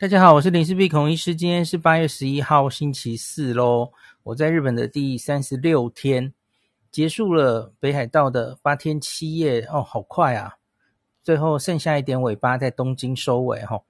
[0.00, 1.34] 大家好，我是林氏璧孔医师。
[1.34, 3.92] 今天是八月十一号，星期四喽。
[4.22, 6.32] 我在日本的第三十六天，
[6.88, 10.58] 结束了北海道的八天七夜哦，好快啊！
[11.24, 13.82] 最后剩下一点尾巴在东京收尾哈、哦。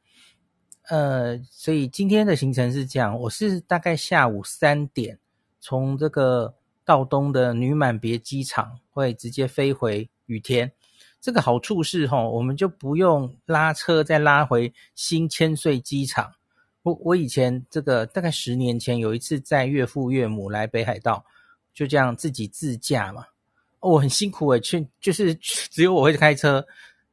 [0.84, 5.18] 呃，所以今天的行程是这样，我是大概下午三点
[5.60, 6.54] 从这个
[6.86, 10.72] 道东的女满别机场会直接飞回羽田。
[11.20, 16.32] 这个好处是哈，我们就不用拉车再拉回新千岁机场。
[16.82, 21.24] 我我以前这个大概十年前有一次载岳父岳母来北海道，
[21.74, 23.26] 就这样自己自驾嘛。
[23.80, 25.34] 我很辛苦诶，去就是
[25.70, 26.64] 只有我会开车，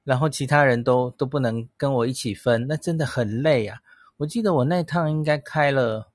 [0.03, 3.79] 然后其他人都都不能跟我一起分，那真的很累啊。
[4.17, 6.09] 我记得我那趟应该开了，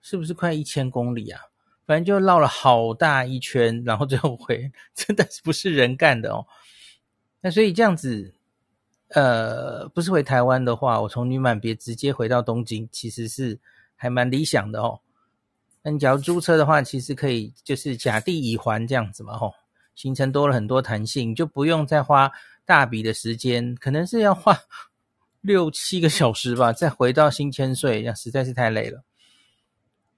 [0.00, 1.40] 是不是快一千公里啊？
[1.86, 6.46] 反正就绕了好大一圈，然后最后回， 真的不是人干的哦。
[7.42, 8.34] 那所以这样子，
[9.08, 13.58] 呃，不是回台湾的话，我从女满别直接回到东京，其实是
[13.96, 15.00] 还蛮理想的哦。
[15.82, 19.54] 那你假如租车的话，其实可以就是甲地乙环这样子嘛，吼、哦，
[19.94, 22.30] 行程多了很多弹性，就不用再花
[22.66, 24.54] 大笔的时间，可能是要花
[25.40, 29.02] 六七个小时吧，再回到新千岁，那实在是太累了。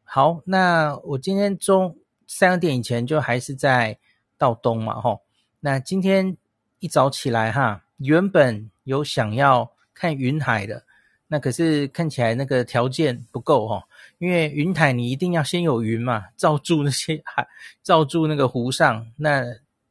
[0.02, 1.96] 好，那我今天中
[2.26, 3.96] 三点以前就还是在
[4.36, 5.20] 道东嘛，吼、哦，
[5.60, 6.36] 那今天。
[6.82, 10.82] 一早起来哈，原本有想要看云海的，
[11.28, 13.84] 那可是看起来那个条件不够哈，
[14.18, 17.46] 因为云海你一定要先有云嘛，罩住那些海，
[17.84, 19.44] 罩住那个湖上，那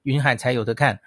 [0.03, 1.00] 云海才有得看。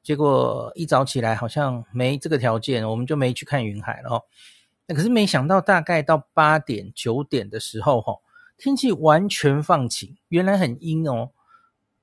[0.00, 4.22] 结果一早起来好像没这个条件，我们就没去看云海了哦。
[4.86, 8.14] 那可是没想到，大概到八点九点的时候哈，
[8.56, 11.30] 天气完全放晴，原来很阴哦，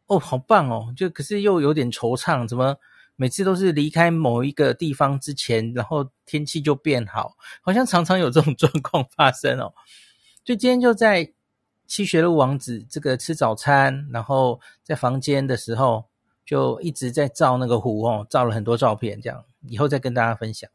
[0.07, 2.75] 哦，好棒哦，就可是又有点惆怅，怎么？
[3.19, 9.73] 每次都是离开某一个地方之前，然后天气就变好，好像常常有这种 状况发生哦。
[10.41, 11.33] 就今天就在
[11.85, 16.05] 七学路王子这个吃早餐，然后在房间的时候
[16.45, 20.69] 就一直在照那个湖哦，照了很多照片，这样以后再跟大家分享。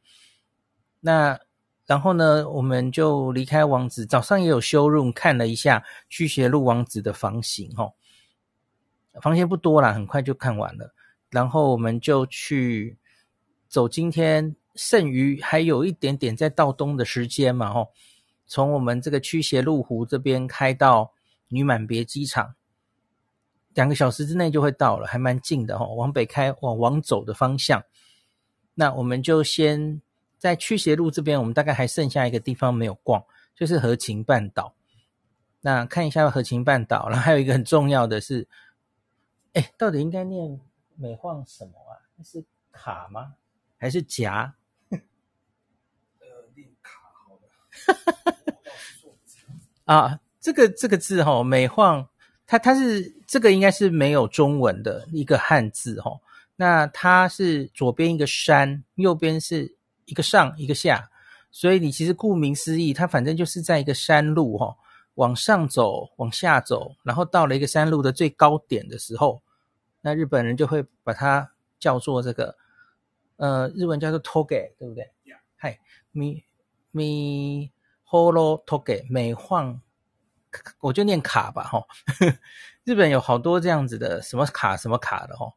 [1.00, 1.40] 那
[1.86, 7.94] 然后呢，我们就离开王子，早上也有修润看了一下七学路王子的房型哦，
[9.22, 10.92] 房间不多啦，很快就看完了。
[11.34, 12.96] 然后我们就去
[13.66, 17.88] 走今天剩余还有一点点在道东的时间嘛，吼，
[18.46, 21.12] 从我们这个驱邪路湖这边开到
[21.48, 22.54] 女满别机场，
[23.74, 27.82] 两个小时之内就会到了，还蛮近的吼，往北开往往走的方向。
[28.74, 30.00] 那我们就先
[30.38, 33.24] 在驱邪路这边，我们大概还剩下一个地方没有逛，
[33.56, 34.72] 就是和琴半岛。
[35.60, 38.46] 那看一下和琴半岛，然后还有一个很重要的是，
[39.54, 40.60] 哎，到底应该念？
[40.96, 41.98] 美晃什么啊？
[42.16, 43.34] 那是卡吗？
[43.76, 44.54] 还是夹？
[44.90, 44.98] 呃，
[46.54, 48.54] 念卡好了。
[49.84, 52.08] 啊，这个这个字哈、哦，美晃，
[52.46, 56.20] 它它是这个应该是没有中文的一个汉字哈、哦。
[56.56, 61.10] 那它是左边一个山，右边是一个上一个下，
[61.50, 64.76] 所以你其实顾名思义，它反正就是在一个山路哈、哦，
[65.14, 69.42] 往上走，往下走，然后到了一个山路的最高点的时候。
[70.06, 72.54] 那日本人就会把它叫做这个，
[73.36, 75.10] 呃，日文叫做 toge，对不对？
[75.56, 75.80] 嗨，
[76.12, 76.44] 咪
[76.90, 77.72] 咪
[78.06, 79.80] holo toge，美晃，
[80.80, 81.82] 我就念卡吧，哈。
[82.84, 85.50] 日本有好多这样子的，什么卡什么卡的，哈。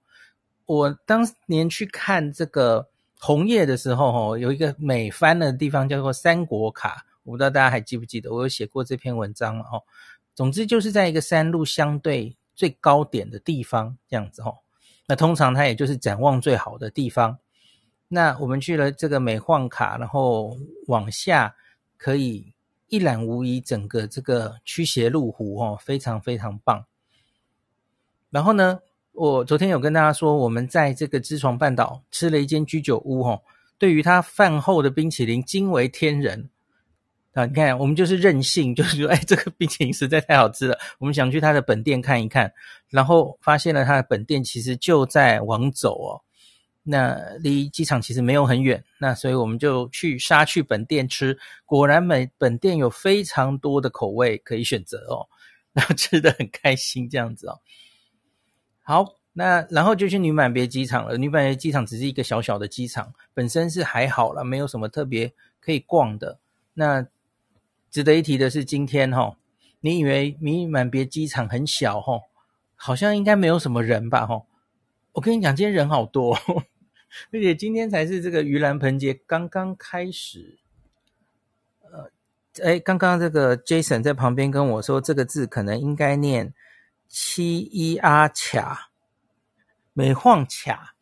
[0.66, 2.88] 我当年去看这个
[3.20, 9.82] 红叶的时候，哈，有一个美翻的地方叫做三国卡，我不知道大家还记不记得，我有写过这篇文章了，哈。
[10.34, 12.38] 总之就是在一个山路相对。
[12.58, 14.58] 最高点的地方，这样子吼，
[15.06, 17.38] 那通常它也就是展望最好的地方。
[18.10, 20.58] 那我们去了这个美晃卡，然后
[20.88, 21.56] 往下
[21.98, 22.54] 可以
[22.88, 26.86] 一览无遗整个这个驱邪路湖哦，非常非常棒。
[28.32, 28.80] 然后呢，
[29.12, 33.44] 我昨天有跟大家说，我们在这个知床半岛吃了一间居酒屋吼，
[33.78, 36.50] 对于它饭后的冰淇淋惊为天人。
[37.38, 42.52] 啊，你看，我们就是任性，就是说，哎，这个冰淇淋实在太好吃了，我们想去他的本店看一看，
[42.90, 46.18] 然后发现了他的本店其实就在往走哦，
[46.82, 55.22] 那离机场其实没有很远，那所以我们就去杀去本店吃，果然本本店有非常多的口味可以选择哦，
[55.74, 57.60] 然后吃得很开心这样子哦。
[58.82, 66.40] 好，那然后就去女满别机场了，女满别机场只是一个小小的机场，本身是还好啦，没有什么特别可以逛的，
[66.74, 67.06] 那。
[67.98, 69.36] 值得一提的是，今天哈，
[69.80, 72.22] 你以为迷你满别机场很小哈，
[72.76, 74.44] 好像应该没有什么人吧哈？
[75.14, 76.36] 我跟你讲，今天人好多，
[77.34, 80.60] 而且今天才是这个盂兰盆节刚刚开始，
[82.62, 86.54] 哎，刚刚这个 Jason 在旁边跟我说，这个字可能应该念
[87.08, 88.92] 七一阿卡，
[89.94, 90.94] 美晃卡。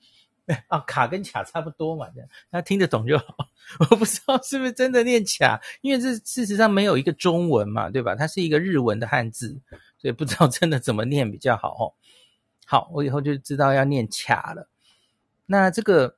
[0.70, 3.26] 啊，卡跟卡差不多嘛，这样他听得懂就好。
[3.90, 8.14] 我不知道是不是真的念卡，因为这事实上没有一个中文嘛，对吧？
[8.14, 9.60] 它是一个日文的汉字，
[9.98, 11.94] 所以不知道真的怎么念比较好哦。
[12.68, 14.70] 好，我以后就知道要念卡了。
[15.48, 16.16] 那这个，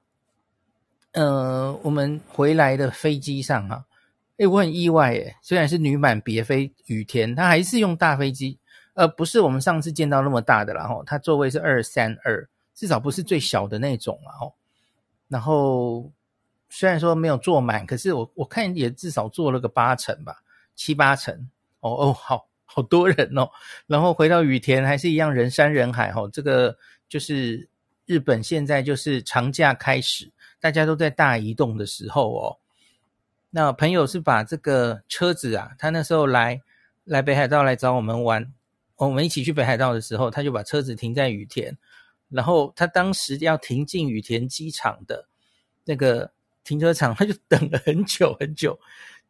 [1.14, 3.86] 呃，我们回来的飞机上啊，
[4.38, 8.60] 诶，我很意外诶，虽然是女满别飞羽田，它还是用大飞机，
[8.94, 12.50] 呃，不是我们上次见到那么大的啦，然后它座位是二三二。
[12.78, 14.54] 至少不是最小的那种了哦。
[15.28, 16.12] 然后
[16.70, 20.44] 虽然说没有坐满，可是我我看也至少坐了个八成吧，
[20.76, 21.50] 七八成。
[21.80, 23.50] 哦哦，好好多人哦。
[23.88, 26.30] 然后回到羽田还是一样人山人海哦。
[26.32, 26.78] 这个
[27.10, 27.68] 就是
[28.06, 32.58] 日本现在就是长假开始，大家都在大移动的时候哦。
[33.50, 36.62] 那朋友是把这个车子啊，他那时候来
[37.06, 38.54] 来北海道来找我们玩，
[38.98, 41.76] 我们一起去北海道的时候，他就把车子停在雨田。
[42.30, 45.28] 然后他当时要停进羽田机场的
[45.86, 46.32] 那个
[46.64, 48.78] 停车场，他就等了很久很久。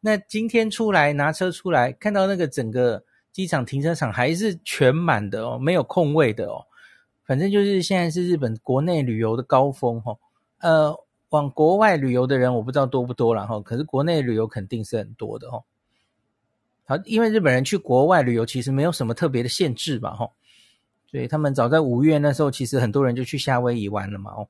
[0.00, 6.64] 那今天出来拿车出来，看到那个整个机场停车场还是全满的哦，没有空位的哦。
[7.24, 10.18] 反正就是现在是日本国内旅游的高峰哦。
[10.58, 10.96] 呃，
[11.28, 15.62] 往国外旅游的人我不知道多不多了哈，可是国内旅游肯定是很多的哦。
[16.84, 20.30] 好，因为日本人去国外旅游其实没有什么特别的限制嘛哈。
[21.10, 24.30] 所以他们早在五月那时候，其实很多人就去夏威夷玩了嘛。
[24.32, 24.48] 哦，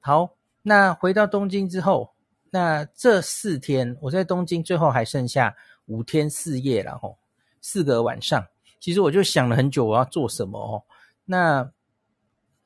[0.00, 0.30] 好，
[0.62, 2.14] 那回到东京之后，
[2.50, 5.54] 那这四天我在东京，最后还剩下
[5.84, 6.96] 五天四夜了。
[6.96, 7.18] 吼，
[7.60, 8.46] 四个晚上，
[8.80, 10.82] 其实我就想了很久，我要做什么哦。
[11.26, 11.70] 那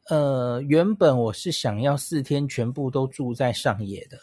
[0.08, 4.16] 呃，原本我是想要四天全部都住在上野的。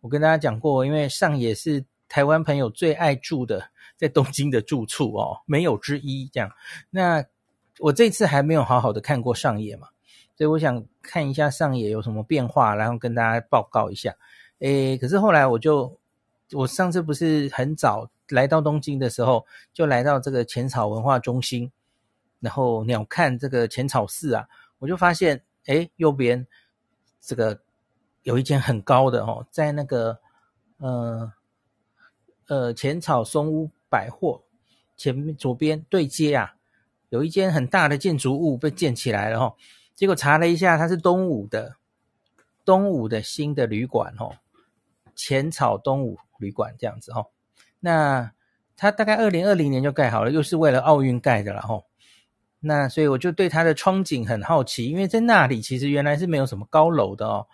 [0.00, 6.30] 我跟大家讲过，因为上野是台湾朋友最爱住的，在东京的住处哦，没有之一。
[6.32, 6.48] 这样，
[6.90, 7.24] 那。
[7.84, 9.88] 我这次还没有好好的看过上野嘛，
[10.38, 14.16] 所以我想看一下上野有什么变化，然后跟大家报告一下。
[14.60, 15.94] 诶，可是后来我就，
[16.52, 19.44] 我上次不是很早来到东京的时候，
[19.74, 21.70] 就来到这个浅草文化中心，
[22.40, 24.48] 然后鸟瞰这个浅草寺啊，
[24.78, 26.46] 我就发现，诶，右边
[27.20, 27.60] 这个
[28.22, 30.18] 有一间很高的哦，在那个
[30.78, 31.30] 呃
[32.46, 34.42] 呃浅草松屋百货
[34.96, 36.53] 前面左边对街啊。
[37.14, 39.54] 有一间很大的建筑物被建起来了哈，
[39.94, 41.76] 结果查了一下，它是东武的
[42.64, 44.34] 东武的新的旅馆哦，
[45.14, 47.24] 浅草东武旅馆这样子哈。
[47.78, 48.32] 那
[48.76, 51.80] 它大概二零二零年就盖好了，又是为了奥运盖的了哈。
[52.58, 57.46] 那所以我就对它的窗景很好奇，因为在那里其实原来是没有什么高楼的哦。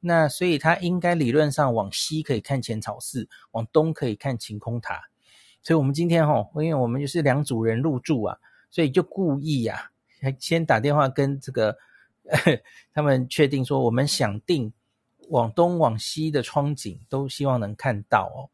[0.00, 5.02] 那所以它应该理论上往西可以看浅草寺，往东可以看晴空塔。
[5.62, 8.36] 所以我们今天哈，因为我们就是两组人入住啊。
[8.74, 9.88] 所以就故意呀、
[10.20, 11.78] 啊，先打电话跟这个
[12.92, 14.72] 他们确定说，我们想定
[15.28, 18.50] 往东往西的窗景都希望能看到哦。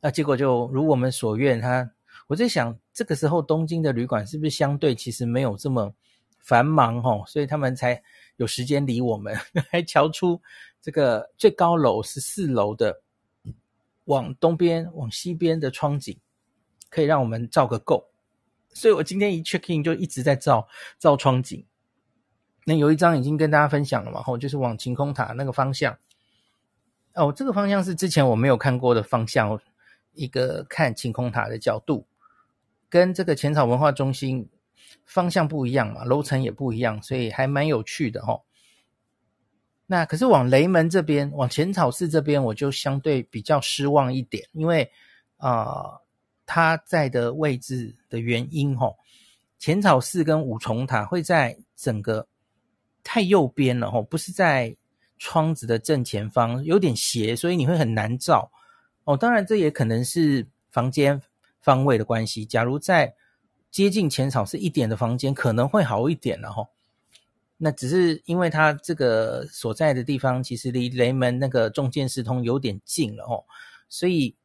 [0.00, 1.88] 那结果就如我们所愿，他
[2.26, 5.94] 我在想，这个时候东京的旅馆是不是相对其实没有这么
[6.40, 8.02] 繁忙哦，所以他们才
[8.38, 9.32] 有时间理我们，
[9.70, 10.42] 还瞧出
[10.82, 13.00] 这个最高楼十四楼的
[14.06, 16.18] 往东边往西边的窗景，
[16.90, 18.04] 可以让我们照个够。
[18.76, 20.68] 所以我今天一 check in 就一直在照
[20.98, 21.64] 照窗景，
[22.66, 25.98] 那有一张已经跟大家分享了嘛，吼，就是往晴空塔那个方向。
[27.14, 29.58] 哦，这个方向是之前我没有看过的方向，
[30.12, 32.06] 一个看晴空塔的角度，
[32.90, 34.46] 跟这个浅草文化中心
[35.06, 38.44] 方向不一样嘛，楼层也不一样，所以还蛮有趣的吼。
[39.86, 44.90] 那可是往雷门这边，往浅草寺这边，我就相对比较失望一点，因为
[45.38, 46.02] 啊。
[46.46, 48.96] 它在的位置的原因，吼，
[49.58, 52.28] 浅草寺跟五重塔会在整个
[53.02, 54.74] 太右边了，吼，不是在
[55.18, 58.48] 窗子的正前方，有点斜，所以你会很难照。
[59.02, 61.20] 哦，当然这也可能是房间
[61.60, 62.46] 方位的关系。
[62.46, 63.12] 假如在
[63.72, 66.68] 接近浅草寺一点的房间，可能会好一点了，吼。
[67.56, 73.44] 那只是因为它这个所在的地方其实离雷门那个重见四通有点近了，吼，
[73.88, 74.36] 所以。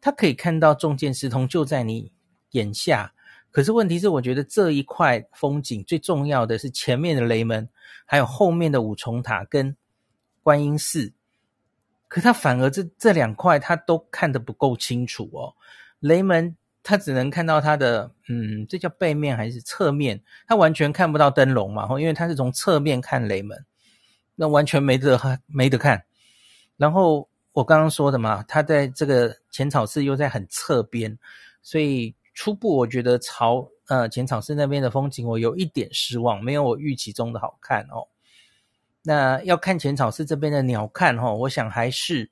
[0.00, 2.12] 他可以看到重见四通就在你
[2.52, 3.12] 眼下，
[3.50, 7.68] 可是问题是，我觉得这一块风景最重要的是前面的雷门，
[8.06, 9.76] 还有后面的五重塔跟
[10.42, 11.12] 观音寺。
[12.06, 15.52] 可他反而这这两块他都看得不够清楚哦。
[15.98, 20.22] 雷门他只能看到它的，嗯，这叫背面还是侧面？
[20.46, 23.66] 他完全看不到灯笼嘛，因为他是从侧面看雷门，
[24.36, 26.04] 那完全没得没得看。
[26.76, 27.27] 然后。
[27.58, 31.18] 我刚刚说的嘛，它在这个浅草寺又在很侧边，
[31.60, 38.06] 所以初步我觉得朝呃浅草寺那边的风景我有一点失望，没有我预期中的好看哦。
[39.02, 42.30] 那要看浅草寺这边的鸟瞰哈，我想还是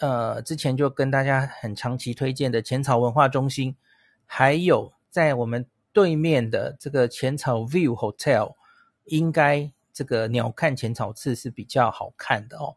[0.00, 3.76] 呃之前就跟大家很长期推荐的浅草文化中心，
[4.24, 8.54] 还有在我们对面的这个浅草 View Hotel，
[9.04, 12.74] 应该这个鸟瞰浅草寺是比较好看的哦。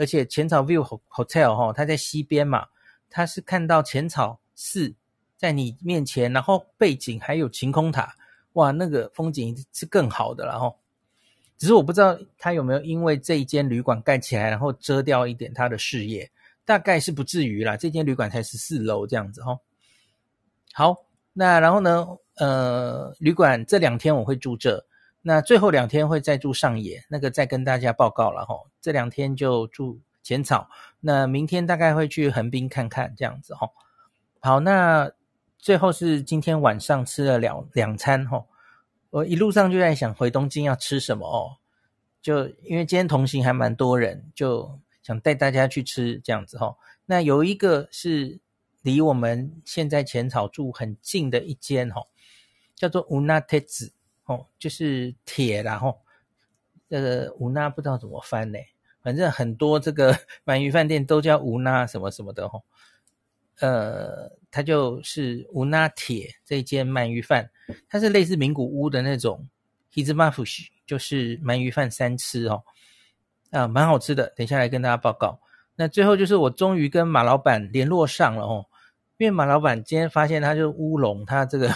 [0.00, 2.66] 而且浅草 View Hotel 哈，它在西边嘛，
[3.10, 4.94] 它是看到浅草寺
[5.36, 8.14] 在你面前，然后背景还有晴空塔，
[8.54, 10.74] 哇，那个风景是更好的了哈。
[11.58, 16.30] 只是我不知道它有没有因为这一间旅馆盖起来，然后遮掉一点它的视野，
[16.64, 17.76] 大概是不至于啦。
[17.76, 19.58] 这间旅馆才十四楼这样子哈。
[20.72, 20.96] 好，
[21.34, 24.82] 那然后呢，呃，旅馆这两天我会住这。
[25.22, 28.54] 那最后两天会再住上野，那个再跟大家报告了哈。
[28.80, 30.68] 这两天就住浅草，
[31.00, 33.68] 那明天大概会去横滨看看这样子哈。
[34.40, 35.12] 好，那
[35.58, 38.46] 最后是今天晚上吃了两两餐哈。
[39.10, 41.58] 我一路上就在想回东京要吃什么哦，
[42.22, 46.74] 就因为今天同行还蛮多人，就想带大家去吃这样子哈。
[47.04, 48.40] 那有一个是
[48.80, 52.02] 离我们现在浅草住很近的一间哈，
[52.74, 53.92] 叫做乌那铁子。
[54.30, 55.98] 哦，就是铁然后，
[56.88, 58.60] 这个乌那不知道怎么翻呢，
[59.02, 62.62] 反正很多这个 鳗鱼饭店都叫乌那什么什么的吼，
[63.58, 67.50] 呃，它就是乌那铁这间鳗鱼饭，
[67.88, 69.48] 它是类似名古屋的那种
[69.92, 72.62] hitsumafushi，就是鳗鱼饭三吃哦，
[73.50, 75.40] 啊，蛮好吃的，等一下来跟大家报告。
[75.74, 78.64] 那最后就是我终于跟马老板联络上了哦，
[79.16, 81.74] 因为马老板今天发现他就是乌龙，他这个。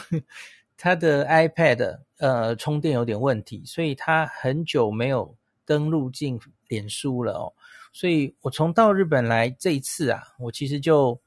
[0.84, 6.38] 他的 iPad 呃充电有点问题，所以他很久没有登录进
[6.68, 7.54] 脸书了哦。
[7.90, 11.18] 所以我从到日本来这一次啊，我其实就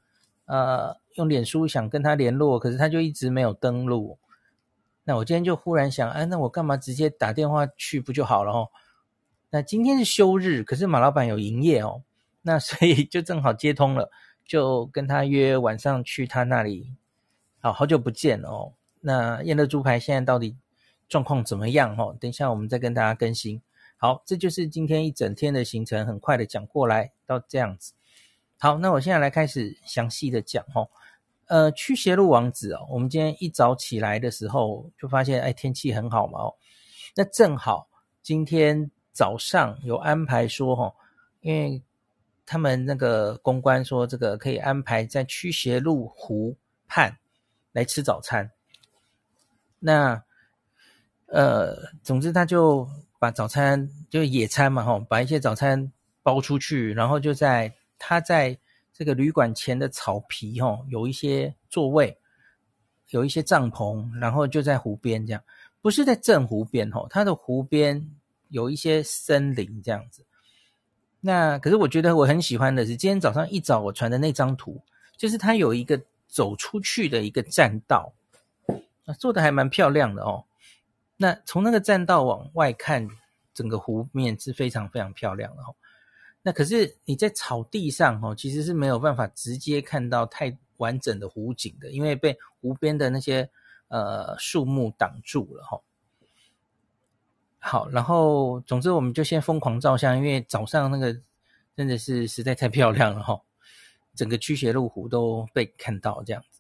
[0.45, 4.19] 呃用脸书想跟他联络，可是他就一直没有登录。
[5.05, 8.69] 那我今天就忽然想，哎，那我干嘛直接打电话去不就好了哦？
[9.49, 12.03] 那今天是休日，可是马老板有营业哦，
[12.43, 14.11] 那所以就正好接通了，
[14.45, 16.93] 就跟他约晚上去他那里。
[17.59, 18.73] 好，好久不见哦。
[19.07, 20.57] 那燕乐猪排现在到底
[21.07, 21.95] 状况怎么样？
[21.95, 23.61] 哈，等一下我们再跟大家更新。
[23.95, 27.93] 好，这就是今天一整天的行程，很快的讲过来到这样子。
[28.57, 30.61] 好，那我现在来开始详细的讲。
[30.65, 30.85] 哈，
[31.45, 36.41] 呃，驱邪路王子哦，我们今天一早起来的时候就发现，哎，天气很好嘛。
[36.41, 36.53] 哦，
[37.15, 37.87] 那正好
[38.21, 40.93] 今天早上有安排说，哈，
[41.39, 41.81] 因为
[42.45, 46.57] 他们那个公关说，这个可以安排在驱邪路湖
[46.89, 47.17] 畔
[47.71, 48.51] 来吃早餐。
[49.79, 50.23] 那，
[51.27, 52.87] 呃，总之他就
[53.19, 55.91] 把早餐就野餐嘛，哈，把一些早餐
[56.23, 58.57] 包出去，然后就在他在
[58.91, 62.17] 这个旅馆前的草皮，吼，有一些座位，
[63.09, 65.43] 有一些帐篷，然后就在湖边这样，
[65.81, 68.09] 不是在正湖边，吼，他的湖边
[68.49, 70.25] 有一些森林这样子。
[71.19, 74.81] 那可是我觉得我很喜欢的是，今天早上一早我传的那张图，
[75.15, 78.11] 就是他有一个走出去的一个栈道。
[79.13, 80.45] 做的还蛮漂亮的哦。
[81.17, 83.07] 那从那个栈道往外看，
[83.53, 85.75] 整个湖面是非常非常漂亮的哦。
[86.43, 93.49] 那可是你在草地上哦，其实是没有办法直接看到太完整的湖景的，因为被湖边的那些
[93.87, 95.81] 呃树木挡住了哈。
[97.59, 101.19] 好，然后总之我们就先疯狂照相，因为早上那个
[101.75, 103.41] 真的是实在太漂亮了哈，
[104.15, 106.56] 整个驱邪路湖都被看到这样子。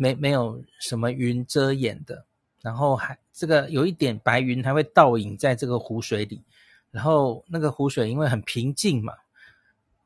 [0.00, 2.24] 没没有什么云遮掩的，
[2.62, 6.42] 然后还这个有一点白云还会倒影在这个湖水里，
[6.90, 9.12] 然后那个湖水因为很平静嘛，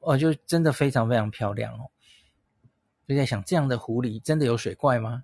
[0.00, 1.88] 哦，就真的非常非常漂亮哦。
[3.06, 5.22] 就在想这样的湖里真的有水怪吗？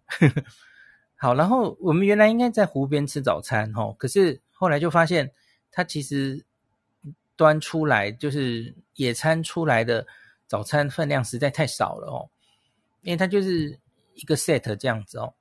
[1.19, 5.33] 好，然后我们原来应该在湖边吃早餐哦，可是后来就发现
[5.73, 6.45] 它其实
[7.35, 10.07] 端出来就是野餐出来的
[10.47, 12.31] 早餐分量实在太少了哦，
[13.03, 13.81] 因为它就是。
[14.21, 15.33] 一个 set 这样子哦，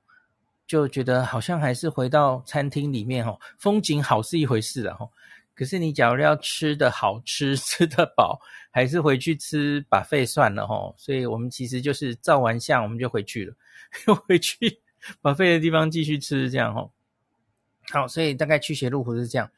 [0.66, 5.10] 就觉得好像还是回到餐厅里面哦，风景好是一回事的哦，
[5.54, 10.94] 可是你假如要吃的好吃， 吃得饱，还是回去吃 buffet 算了哦。
[10.96, 13.54] 所以我们其实就是照完相我们就回去了，
[14.26, 14.80] 回去
[15.20, 16.90] buffet 的地方继续吃这样哦。
[17.90, 19.50] 好，所以大概驱邪路湖是这样。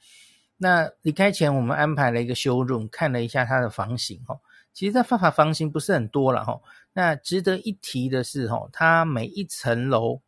[0.57, 4.41] 那离开前我们安排了一个 showroom，看了一下它的房型哦。
[4.73, 6.59] 其实它方法房型不是很多了哈，
[6.93, 10.21] 那值得一提的是哈，它每一层楼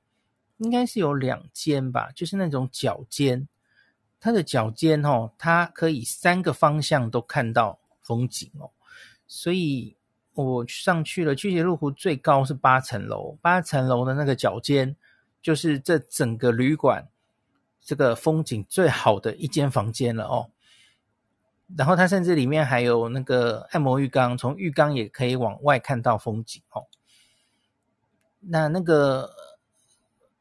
[0.57, 3.47] 应该是有两间吧，就是那种角间，
[4.19, 8.71] 它的角间哈，它可以三个方向都看到风景哦，
[9.27, 9.97] 所以
[10.33, 14.97] 我上去了，屈斜路湖最高是八层楼，八层楼的那个角尖，
[15.43, 17.07] 就是这整个旅馆
[17.83, 20.51] 这个风景最好的一间房间了哦。
[21.77, 26.87] 然后它甚至里面还有那个按摩浴缸，从浴缸也可以往外看到风景哦。
[28.41, 29.35] 那那个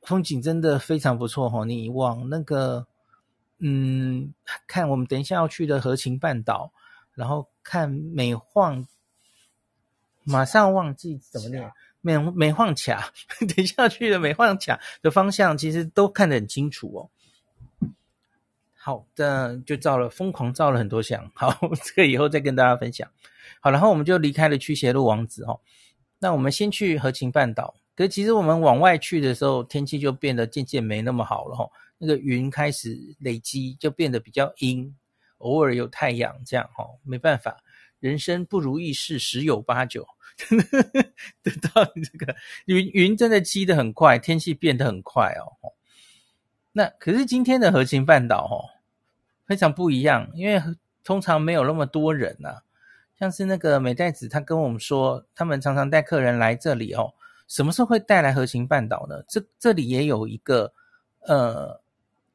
[0.01, 2.85] 风景真的非常不错哦，你往那个
[3.59, 4.33] 嗯，
[4.67, 6.71] 看我们等一下要去的和琴半岛，
[7.13, 8.85] 然后看美晃，
[10.23, 11.71] 马上忘记怎么念，
[12.01, 17.09] 美美晃卡， 等一下去的美晃卡的方向，其实都看得很清楚哦。
[18.85, 21.25] 好的，就照了，疯狂照了很多相。
[21.33, 23.09] 好，这个以后再跟大家分享。
[23.61, 25.57] 好，然后我们就离开了驱邪路王子哦。
[26.19, 27.73] 那我们先去和琴半岛。
[27.95, 31.65] 可其实我们往外去的时候，天气就变得渐渐没那么好了哈。
[31.97, 34.93] 那个云开始累积，就变得比较阴，
[35.37, 36.85] 偶尔有太阳这样哈。
[37.05, 37.55] 没办法，
[38.01, 40.05] 人生不如意事十有八九。
[41.41, 42.35] 得到这个
[42.65, 45.71] 云云真的积得很快，天气变得很快哦。
[46.73, 48.57] 那可是今天的河琴半岛哦，
[49.45, 50.61] 非常不一样，因为
[51.03, 52.61] 通常没有那么多人呐、啊。
[53.19, 57.13] 像是那个美代子，他跟我们说，他们常常带客人来这里哦。
[57.47, 59.23] 什么时候会带来河琴半岛呢？
[59.29, 60.73] 这这里也有一个
[61.27, 61.79] 呃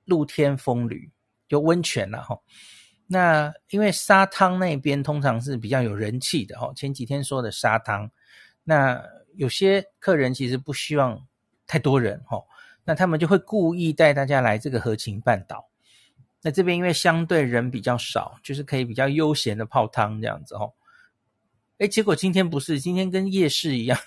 [0.04, 1.10] 露天风旅，
[1.48, 2.38] 就温泉了哈。
[3.08, 6.72] 那因为沙汤那边通常是比较有人气的哈。
[6.76, 8.10] 前几天说的沙汤，
[8.62, 9.02] 那
[9.34, 11.26] 有些客人其实不希望
[11.66, 12.40] 太多人哈。
[12.88, 15.68] 那他们就会故意带大家来这个和琴半岛。
[16.40, 20.72] 那这边因为相对人比较少，就是可以比较悠闲的泡汤这样子哦。
[21.76, 23.98] 哎，结果今天不是，今天跟夜市一样，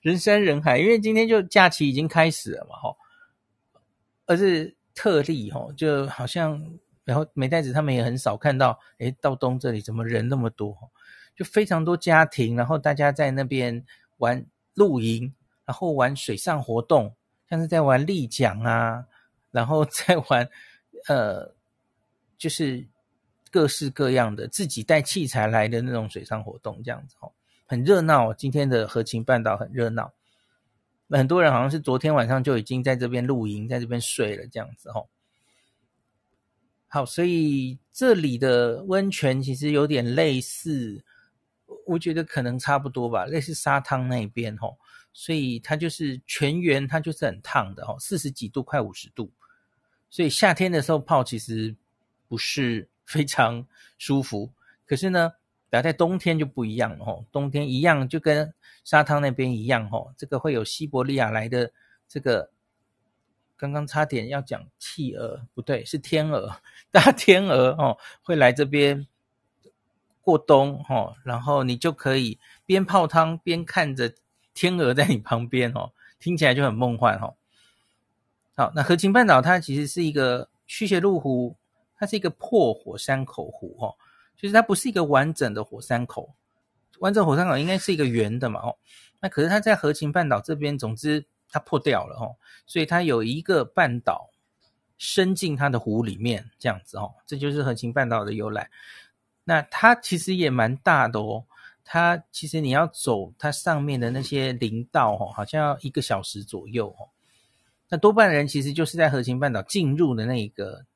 [0.00, 2.96] 人山人海，因为今天就假期已经开始了嘛，哈。
[4.26, 6.60] 而是特例哈，就好像
[7.04, 10.76] 然后美代子他们也很少看到，哎，道东这里怎么人那么多？
[11.36, 13.84] 就非常多家庭，然后大家在那边
[14.16, 14.44] 玩
[14.74, 15.32] 露营，
[15.64, 17.14] 然后玩水上活动。
[17.52, 19.04] 像是在玩立桨啊，
[19.50, 20.48] 然后在玩，
[21.06, 21.54] 呃，
[22.38, 22.82] 就是
[23.50, 27.30] 各式各样的自己带器材来的那种水上活动，这样子哦，
[27.66, 28.32] 很热闹。
[28.32, 30.14] 今天的和琴半岛很热闹，
[31.10, 35.06] 很多人好像是昨天晚上就已经在这边露营，在这边睡了，这样子哦。
[36.88, 41.04] 好，所以这里的温泉其实有点类似，
[41.84, 44.74] 我觉得可能差不多吧，类似沙汤那边哦。
[45.12, 49.30] 所以它就是泉源，它就是很烫的哦，四十几度，快五十度。
[50.08, 51.74] 所以夏天的时候泡其实
[52.28, 53.66] 不是 非常
[53.98, 54.50] 舒服。
[54.86, 55.32] 可是呢，
[55.68, 58.52] 打在冬天就不一样了哦，冬天一样就跟
[58.84, 61.72] 沙滩那边一样哦，这个会有西伯利亚来的
[62.08, 62.50] 这个，
[63.56, 69.06] 刚刚差点要讲企鹅，不对，是天鹅，大天鹅哦，会来这边
[70.22, 74.14] 过冬哦，然后你就可以边泡汤边看着。
[74.54, 77.34] 天鹅在你旁边哦，听起来就很梦幻哦。
[78.54, 81.56] 好，那河琴半岛它其实是一个虚斜路湖，
[81.96, 83.96] 它是一个破火山口湖哦，
[84.36, 86.34] 就是它不是一个完整的火山口，
[86.98, 88.76] 完整火山口应该是一个圆的嘛哦。
[89.20, 92.36] 那可是它在河琴半岛这边，总之它破掉了哦，
[92.66, 94.28] 所以它有一个半岛
[94.98, 98.70] 伸进它的湖里面这样子哦，这就是河琴半岛的由来。
[99.44, 101.44] 那它其实也蛮大的哦。
[101.92, 107.10] 它其实你要走它上面的那些林道哦，好像要一个小时左右哦。
[107.90, 110.86] 那多半人其实就是在河琴半岛进入的那个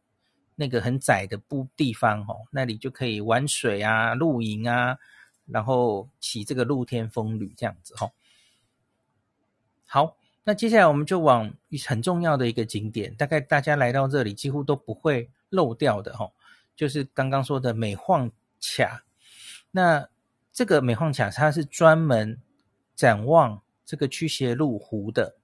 [0.55, 4.97] 那个很窄的不地方哦，那里就可以玩水啊、露营啊，
[5.45, 8.11] 然后骑这个露天风旅这样子哦。
[9.85, 11.53] 好，那接下来我们就往
[11.87, 16.33] 很重要的一个景点，大概大家来到这里几乎都不会漏掉的哦，
[16.75, 18.31] 就是刚刚说的美晃
[18.63, 19.05] 卡。
[19.71, 20.09] 那
[20.57, 22.41] 这个美晃卡它是专门
[22.95, 25.37] 展望这个屈斜路湖的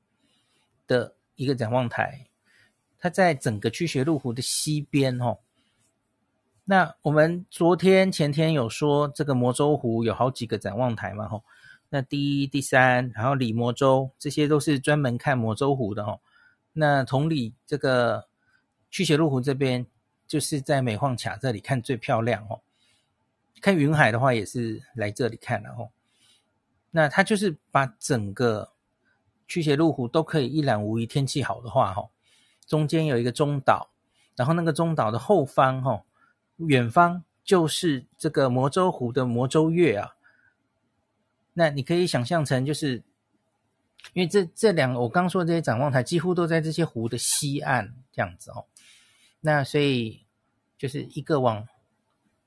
[0.87, 2.29] 的一个展望台，
[2.99, 5.37] 它在整个屈斜路湖的西边哦。
[6.65, 11.45] 那我们昨天前天有说这个摩洲湖有好几个展望台嘛吼，
[11.91, 16.23] 那第一、第三，然后里摩洲这些都是专门看摩洲湖的吼。
[16.73, 18.27] 那同理，这个
[18.91, 19.87] 屈斜路湖这边
[20.27, 22.63] 就是在美晃卡这里看最漂亮哦。
[23.63, 25.93] 看云海的话，也是来这里看的吼。
[26.91, 28.73] 那它就是把整个
[29.47, 31.07] 屈斜路湖都可以一览无遗。
[31.07, 32.11] 天气好的话，吼，
[32.67, 33.91] 中间有一个中岛，
[34.35, 36.05] 然后那个中岛的后方，吼，
[36.57, 40.17] 远方就是这个摩洲湖的摩洲月啊。
[41.55, 43.05] 那你可以想象成，就是
[44.13, 48.67] 因为这这两我刚说的这些展望台，几乎都在这些湖的西岸这样子哦。
[49.41, 50.27] 那所以
[50.77, 51.69] 就是一个往。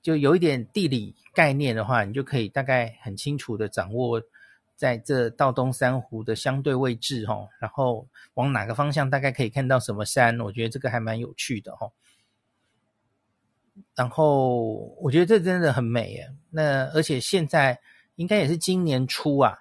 [0.06, 4.22] 就有一点地理概念的话，你就可以大概很清楚的掌握
[4.76, 11.92] 在这道东三湖的相对位置哈，然后往哪个方向大概可以看到什么山，我觉得这个还蛮有趣的哈。
[13.96, 17.80] 然后我觉得这真的很美耶，那而且现在
[18.14, 19.58] 应该也是今年初啊，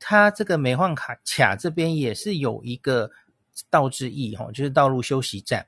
[0.00, 3.08] 它这个美晃卡卡这边也是有一个
[3.70, 5.64] 道之驿哈，就是道路休息站。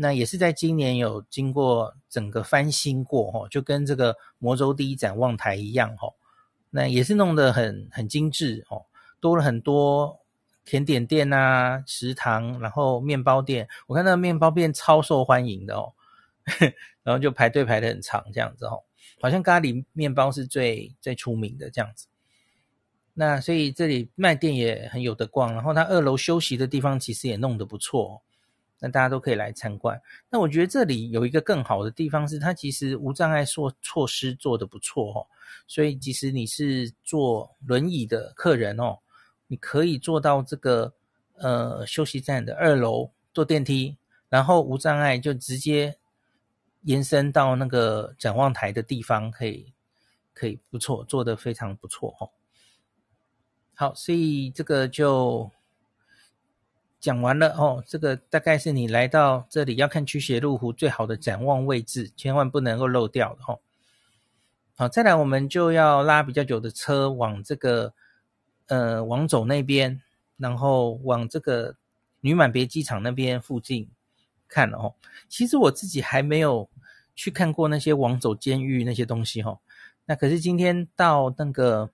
[0.00, 6.14] 那也是在今年有经过整个翻新过哈，就跟这个魔州第一展望台一样哈，
[6.70, 8.86] 那也是弄得很很精致哦，
[9.18, 10.20] 多了很多
[10.64, 15.92] 甜点店啊、食堂，然后面包店，我看那个面包店超受欢迎的哦，
[17.02, 18.84] 然后就排队排得很长这样子哦，
[19.20, 22.06] 好像咖喱面包是最最出名的这样子。
[23.14, 28.22] 那所以这里卖店也很有得逛，然后它二楼休息的地方其实也弄得不错。
[28.80, 30.00] 那大家都可以来参观。
[30.30, 35.26] 那我觉得这里有一个更好的地方是，它其实无障碍措措施做得不错哦。
[35.66, 38.98] 所以即使你是坐轮椅的客人哦，
[39.48, 40.92] 你可以坐到这个
[41.34, 43.96] 呃休息站的二楼坐电梯，
[44.28, 45.98] 然后无障碍就直接
[46.82, 49.72] 延伸到那个展望台的地方，可以
[50.32, 52.30] 可以不错，做得非常不错哦。
[53.74, 55.50] 好，所以这个就。
[57.00, 63.60] 讲完了哦，这个大概是你来到这里要看驱邪路湖最好的展望位置，千万不能够漏掉的哦。
[64.74, 67.92] 好，再来我们就要拉比较久的车往这个
[68.66, 70.00] 呃王走那边，
[70.36, 71.76] 然后往这个
[72.20, 73.88] 女满别机场那边附近
[74.48, 74.94] 看了哦。
[75.28, 76.68] 其实我自己还没有
[77.14, 79.60] 去看过那些王走监狱那些东西哦。
[80.04, 81.90] 那可是今天到那个。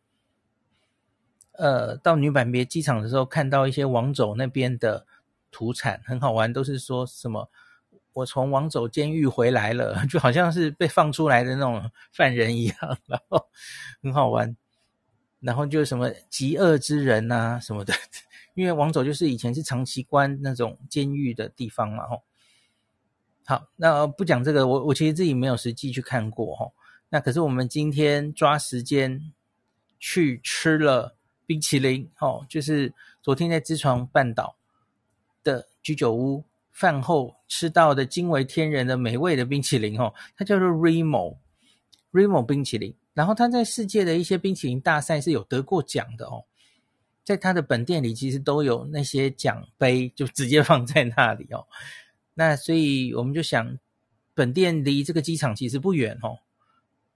[1.57, 5.07] 呃，到女版别机场的时候，看到一些王走那边的
[5.51, 7.49] 土产，很好玩，都是说什么
[8.13, 13.47] 我从王走监狱回来了， 就好像是被放出来的那种犯人一样， 然后
[14.03, 14.57] 很好玩。
[15.41, 17.93] 然后就什么极恶之人啊什么的，
[18.55, 22.23] 因为王走就是以前是长期关那种监狱的地方嘛，吼。
[23.45, 26.73] 好，那不讲这个，我我其实自己没有实际去看过，吼。
[27.11, 29.33] 那可是我们今天抓时间
[30.01, 31.15] 去吃了。
[31.47, 34.57] 冰淇淋哦，就是昨天在芝床半岛
[35.43, 41.37] 的居酒屋饭后吃到的惊为天人的美味的冰淇淋哦，它叫做 Remo
[42.13, 46.45] Remo 冰淇淋，然后它在世界的一些冰淇淋大赛是有得过奖的哦，
[47.25, 51.67] 在它的本店里其实都有那些奖杯，就直接放在那里哦，
[52.35, 53.79] 那所以我们就想，
[54.35, 56.39] 本店离这个机场其实不远哦。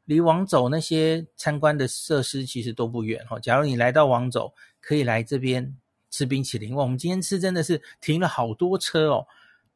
[0.08, 3.38] 离王走那些参观的设施其实都不远哈。
[3.38, 5.76] 假如你来到王走，可以来这边
[6.08, 6.74] 吃冰淇淋。
[6.74, 9.26] 我们今天吃真的是停了好多车哦，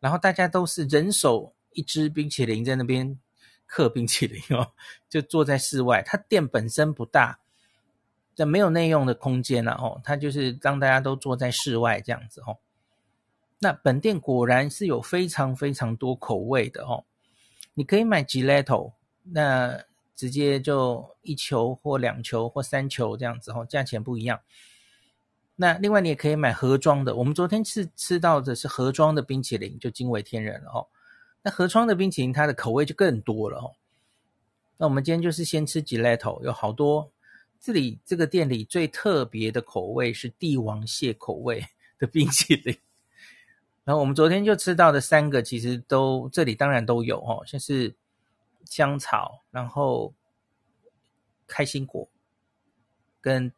[0.01, 3.19] 然后大家都是人手一支冰淇淋在那边
[3.67, 4.73] 刻冰淇淋哦，
[5.07, 6.01] 就坐在室外。
[6.01, 7.39] 它店本身不大，
[8.35, 10.01] 但没有内用的空间了哦。
[10.03, 12.57] 它就是让大家都坐在室外这样子哦。
[13.59, 17.05] 那本店果然是有非常非常多口味的哦。
[17.75, 19.85] 你可以买 Gelato，那。
[20.15, 24.41] 直接就一球或两球或三球这样子哦，价钱不一样。
[25.57, 30.87] 那另外你也可以买盒装的，我们昨天吃吃到的是盒装的冰淇淋，就惊为天人了哦。
[31.43, 33.73] 那盒装的冰淇淋它的口味就更多了哦。
[34.77, 37.11] 那我们今天就是先吃 Gelato，有好多。
[37.61, 41.65] 这里这个店里最特别的口味是帝王蟹口味
[41.99, 42.77] 的冰淇淋。
[43.85, 47.95] 然后我们昨天就吃到的三个，其实都这里当然都有哦，像是。
[48.65, 50.15] 香草，然后
[51.47, 52.09] 开心果
[53.21, 53.53] 跟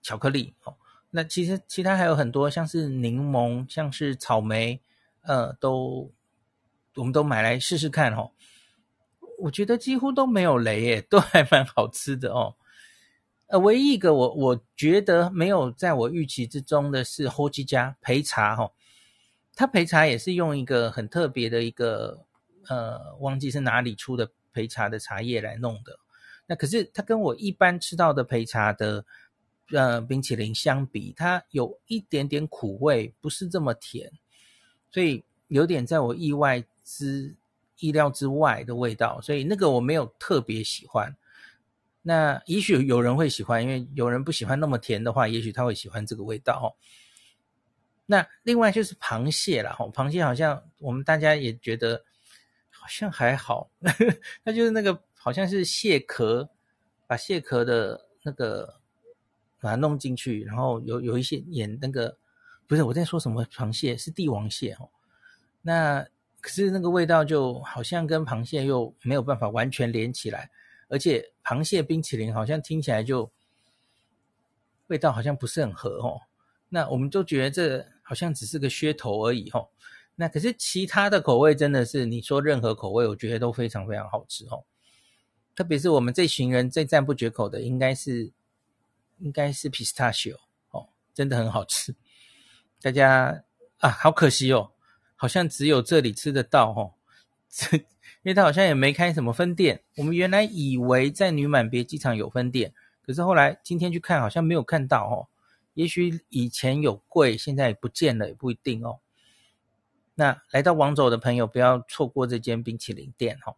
[0.00, 0.74] 巧克力哦，
[1.10, 4.80] 那其实其他还有很多，像是柠檬，像是草莓，
[5.22, 6.12] 呃，都
[6.94, 8.30] 我们都买来试试看哦。
[9.38, 12.54] 我觉得几乎都没有雷耶，都还蛮好吃的哦。
[13.48, 18.70] 呃，唯一一个我我觉得没有在我预期之中的是 Hoji 家焙茶哈，
[19.54, 22.24] 它焙茶也是用一个很特别的一个
[22.68, 24.30] 呃，忘记是哪里出的。
[24.52, 25.98] 焙茶的茶叶来弄的，
[26.46, 29.04] 那可是它跟我一般吃到的焙茶的
[29.70, 34.12] 呃冰淇淋相比，它有一点点苦味，不是这么甜，
[34.90, 37.34] 所以有点在我意外之
[37.78, 41.16] 意料之外的味道，所以那个我没有特别喜欢。
[42.02, 46.68] 那也许有人会喜欢，因为有人不喜欢那么甜的话，也许他会喜欢这个味道哦。
[48.06, 52.04] 那另外就是螃蟹啦，螃蟹好像我们大家也觉得。
[52.82, 53.70] 好像还好，
[54.42, 56.50] 那就是那个好像是蟹壳，
[57.06, 58.80] 把蟹壳的那个
[59.60, 62.18] 把它弄进去，然后有有一些演那个
[62.66, 64.90] 不是我在说什么螃蟹，是帝王蟹哦。
[65.60, 66.04] 那
[66.40, 70.50] 可是那个味道就好像跟螃蟹又没有办法完全连起来，
[70.88, 73.30] 而且螃蟹冰淇淋好像听起来就
[74.88, 76.20] 味道好像不是很合哦。
[76.68, 79.68] 那我们都觉得这好像只是个噱头而已哦。
[80.22, 84.62] 那可是其他的口味真的是你说任何口味，我觉得都非常非常好吃哦。
[85.56, 88.30] 特别是我们这群人最赞不绝口的，应该是
[89.18, 90.36] 应该是 pistachio
[90.70, 91.96] 哦，真的很好吃。
[92.80, 93.42] 大家
[93.78, 94.70] 啊，好可惜哦。
[95.16, 96.94] 好像只有这里吃得到哦，
[97.50, 97.82] 这因
[98.26, 99.82] 为它好像也没开什么分店。
[99.96, 102.72] 我们原来以为在女满别机场有分店，
[103.04, 105.26] 可是后来今天去看，好像没有看到哦。
[105.74, 109.00] 也许以前有柜，现在也不见了，也不一定哦。
[110.14, 113.56] 那来到王走的朋友，不要错过这间冰淇淋店哦。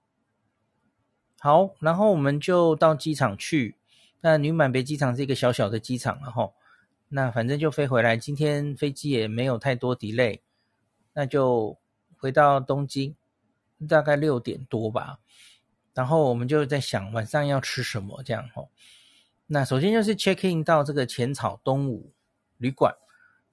[1.40, 3.76] 好，然后我们就到机场去。
[4.20, 6.52] 那女满别机场是一个小小的机场了哈。
[7.08, 10.40] 那反正就飞回来，今天飞机也没有太多 delay。
[11.12, 11.76] 那就
[12.16, 13.14] 回到东京，
[13.88, 15.18] 大概六点多吧。
[15.92, 18.70] 然后我们就在想晚上要吃什么这样吼。
[19.46, 22.12] 那首先就是 check in 到这个浅草东武
[22.56, 22.96] 旅馆，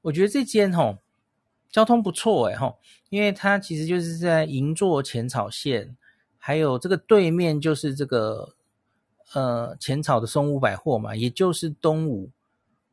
[0.02, 1.00] 我觉得这间吼
[1.72, 2.80] 交通不错诶吼，
[3.10, 5.96] 因为它其实就是在银座浅草线，
[6.38, 8.56] 还有这个对面就是这个
[9.34, 12.30] 呃浅草的松屋百货嘛，也就是东武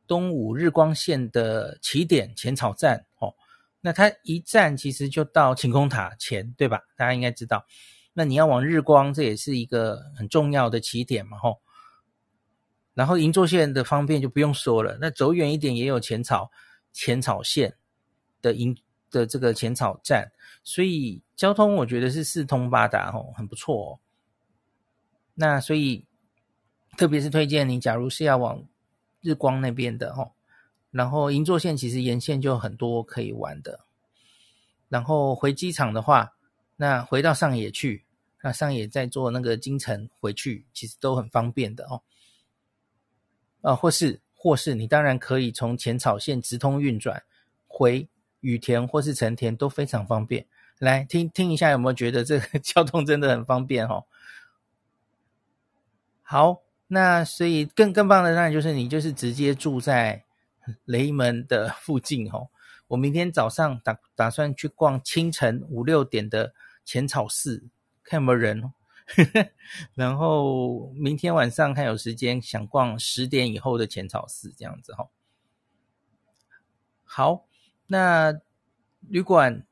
[0.07, 3.35] 东武日光线的起点浅草站吼。
[3.81, 6.81] 那它一站其实就到晴空塔前，对吧？
[6.97, 7.65] 大家应该知道。
[8.13, 11.59] 那你要往日光，这也是一个很重要的起点嘛，吼。
[12.93, 16.51] 然后银座线的方便就不用说了，那走远一点也有浅草
[16.91, 17.77] 浅草线
[18.41, 18.75] 的银
[19.11, 20.31] 的这个浅草站，
[20.63, 23.99] 所以交通我觉得是四通八达，哦，很不错哦。
[25.35, 26.05] 那所以
[26.97, 28.63] 特别是推荐你，假如是要往
[29.21, 30.31] 日光那边的，哦。
[30.91, 33.81] 然后银座线其实沿线就很多可以玩的，
[34.87, 36.33] 然后回机场的话，
[36.77, 38.03] 那回到上野去，
[38.41, 42.01] 那上野再坐那个京成回去，其实都很方便的哦。
[43.61, 47.21] 啊，或是或是你当然可以从浅草线直通运转
[47.67, 48.07] 回
[48.41, 50.45] 羽田或是成田都非常方便。
[50.77, 54.05] 来听听一下有没有觉得这个 交通真的很方便哦？
[56.21, 60.23] 好，那所以更更棒的当然就是你就是直接住在。
[60.85, 62.47] 雷门的附近哦，
[62.89, 66.53] 我明天早上打打算去逛清晨五六点的
[66.85, 67.63] 浅草寺，
[68.03, 68.73] 看有没有人哦。
[69.95, 75.07] 然后明天晚上看有时间想逛十点以后的浅草寺，这样子哈。
[77.03, 77.47] 好，
[77.91, 78.39] 那
[79.01, 79.65] 旅馆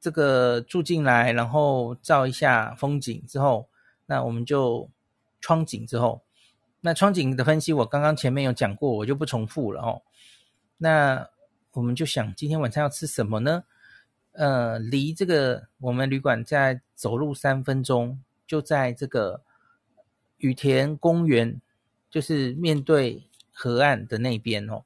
[0.00, 3.68] 这个住进来，然后照一下风景之后，
[4.06, 4.88] 那我们就
[5.40, 6.22] 窗景之后，
[6.82, 10.02] 那窗景的分析我刚刚前面有讲过，我就不重复了哦。
[10.76, 11.28] 那
[11.72, 13.64] 我们就想今天晚上要吃什么呢？
[14.32, 19.42] 呃，离这个我们旅馆在走路三分钟，就在这个
[20.36, 21.60] 羽田公园，
[22.08, 24.84] 就是面对河岸的那边哦。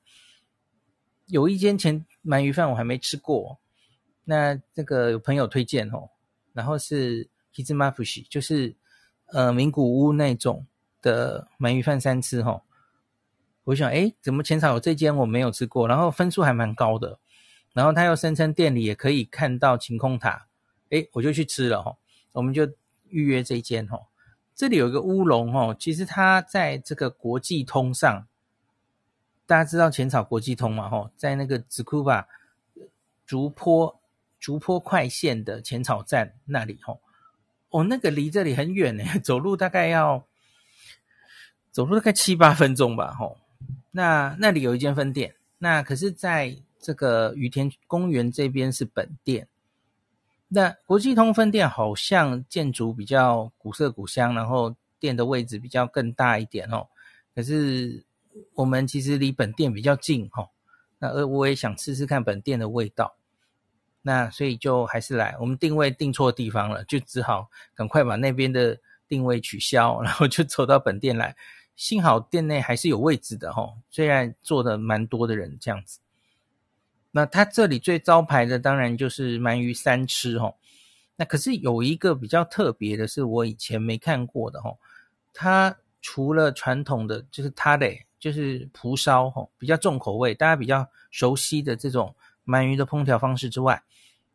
[1.27, 3.59] 有一间前鳗鱼饭我还没吃过，
[4.25, 6.09] 那这个有朋友推荐哦，
[6.53, 8.77] 然后是 Hizmafushi，就是
[9.27, 10.67] 呃名古屋那种
[11.01, 12.63] 的鳗鱼饭三吃哦。
[13.65, 15.87] 我想，诶，怎么浅草有这间我没有吃过？
[15.87, 17.19] 然后分数还蛮高的，
[17.75, 20.47] 然后他又声称店里也可以看到晴空塔，
[20.91, 21.97] 诶，我就去吃了哈。
[22.33, 22.67] 我们就
[23.09, 23.99] 预约这间哈。
[24.55, 28.27] 这里有一个乌龙哈，其实它在这个国际通上，
[29.48, 32.26] 大家知道浅草国际通嘛哈，在那个つくば
[33.26, 34.00] 竹坡
[34.40, 36.98] 竹坡快线的浅草站那里哈。
[37.70, 40.26] 哦，那个离这里很远呢， 走路大概要
[41.72, 43.36] 走路大概七八分钟吧哈。
[43.92, 49.48] 那那里有一间分店，那可是在这个羽田公园这边是本店。
[50.50, 56.88] 那国际通分店好像建筑比较古色古香，然后店的位置比较更大一点哦。
[57.34, 58.06] 可是
[58.55, 60.49] 我们其实离本店比较近哈，
[60.99, 63.17] 那呃我也想试试看本店的味道，
[64.03, 71.37] 那所以就还是来，我们定位定错地方了，就只好赶快把那边的定位取消，然后就走到本店来。
[71.77, 76.01] 幸好店内还是有位置的齁，虽然坐的蛮多的人这样子。
[77.13, 80.57] 那他这里最招牌的当然就是鳗鱼三吃齁。
[81.15, 84.77] 那可是有一个比较特别的是我以前没看过的齁，
[85.33, 92.15] 它除了传统的就是它的就是蒲烧吼，比较重口味，大家比较熟悉的这种
[92.47, 93.83] 鳗鱼的烹调方式之外，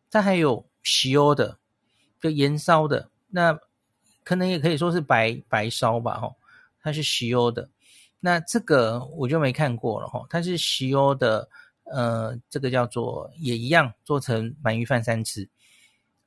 [0.09, 1.57] 它还有烧的，
[2.21, 3.59] 就盐烧的，那
[4.23, 6.35] 可能也可以说是白白烧吧吼。
[6.85, 7.69] 它是西欧的，
[8.19, 10.25] 那这个我就没看过了哈。
[10.29, 11.47] 它是西欧的，
[11.85, 15.47] 呃，这个叫做也一样做成鳗鱼饭三吃。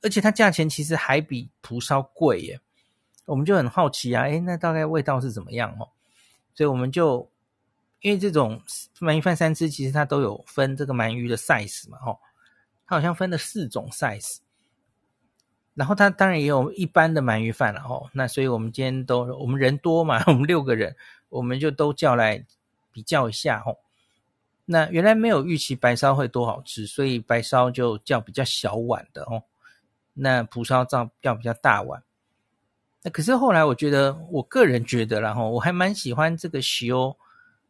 [0.01, 2.59] 而且它价钱其实还比蒲烧贵耶。
[3.25, 5.87] 我们就很好奇啊，诶，那大概味道是怎么样哦？
[6.55, 7.29] 所以我们就
[8.01, 8.61] 因为这种
[8.99, 12.17] 鳗鱼饭三吃，其实它都有分这个鳗鱼的 size 嘛，哦，
[12.85, 14.37] 它好像分了四种 size。
[15.73, 18.09] 然后它当然也有一般的鳗鱼饭了哦。
[18.13, 20.95] 那所以我们今天都我们人多嘛， 我们六个人，
[21.29, 22.43] 我们就都叫来
[22.91, 23.77] 比较一下哦。
[24.65, 29.43] 那原来没有预期白烧会多好吃，所以白烧就叫比较小碗的哦。
[30.13, 32.03] 那蒲烧照叫比较大碗。
[33.03, 37.15] 那可是后来我觉得，我个人觉得，然后我还蛮喜欢这个烧，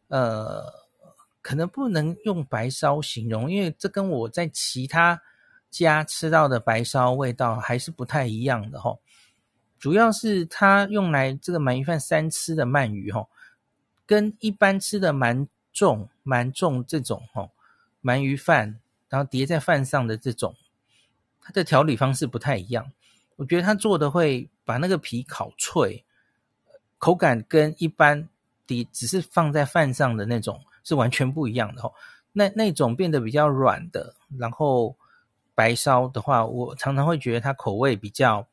[0.08, 0.74] 呃，
[1.42, 5.22] 可能不能用白烧形容，因为这跟我在其他
[5.70, 8.98] 家吃到的白烧味道还是不太一样的哈。
[9.80, 13.28] 主要是它用来这个鳗鱼饭三吃的鳗鱼哈，
[14.06, 17.50] 跟一般吃的蛮重蛮重这种哈
[18.02, 20.56] 鳗鱼饭，然后叠在饭上的这种，
[21.42, 22.92] 它的调理方式不太一样。
[23.36, 26.04] 我觉得它做的会把那个皮烤脆，
[26.98, 28.28] 口感跟一般
[28.68, 31.92] 底只是放在饭上的那种是完全不一样的哦。
[32.34, 34.96] 那那种变得比较软的，然后
[35.56, 38.48] 白烧的话，我常常会觉得它口味比较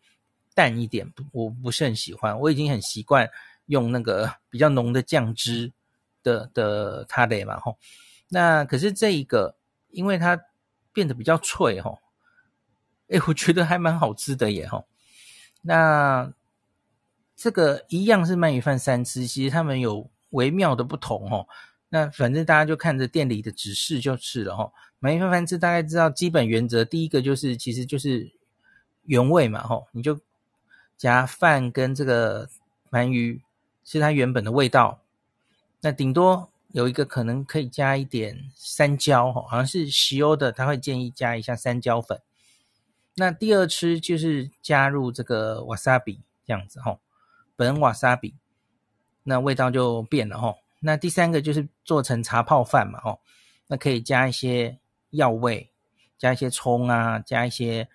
[0.54, 2.38] 淡一点，我不是很喜欢。
[2.40, 3.28] 我已经很习惯
[3.66, 5.70] 用那个 比较浓的酱汁
[6.22, 7.76] 的的塔雷嘛吼。
[8.28, 9.56] 那可是这一个，
[9.90, 10.40] 因为它
[10.92, 11.98] 变得比较脆吼。
[13.08, 14.86] 哎，我觉得还蛮好吃的耶吼。
[15.60, 16.32] 那
[17.36, 21.46] 这个一样是鳗鱼饭三吃，其实他们有微妙的不同哦。
[21.88, 24.72] 那反正大家就看着店里的指示就是了吼。
[25.00, 28.32] 鳗鱼饭三吃大概知道基本原则，第一个就是其实就是
[29.04, 30.18] 原味嘛吼，你就
[30.96, 32.48] 夹饭跟这个
[32.90, 33.42] 鳗鱼
[33.84, 35.00] 是它原本的味道。
[35.80, 42.20] 那顶多有一个可能可以加一点山椒吼，好像是西欧的，他会建议加一下山椒粉。
[43.16, 46.98] 那第二吃就是加入这个瓦萨比这样子吼，
[47.55, 48.35] 本瓦萨比，
[49.23, 50.57] 那味道就变了吼。
[50.79, 53.19] 那第三个就是做成茶泡饭嘛吼，
[53.67, 55.71] 那可以加一些药味，
[56.17, 57.89] 加一些葱啊，加一些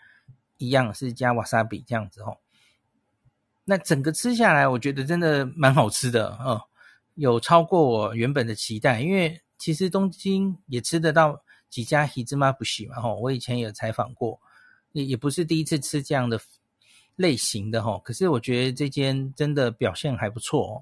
[0.59, 2.39] 一样是加瓦萨比这样子吼。
[3.65, 6.61] 那整个吃下来，我觉得真的蛮好吃的哦，
[7.15, 14.41] 有超过我原本的期待，因为其实东京也吃得到几家ひつまぶし嘛吼，我以前有采访过。
[14.93, 16.41] 也也不是第一次吃这样的
[17.20, 20.74] 类型的齁，可是我觉得这间真的表现还不错哦。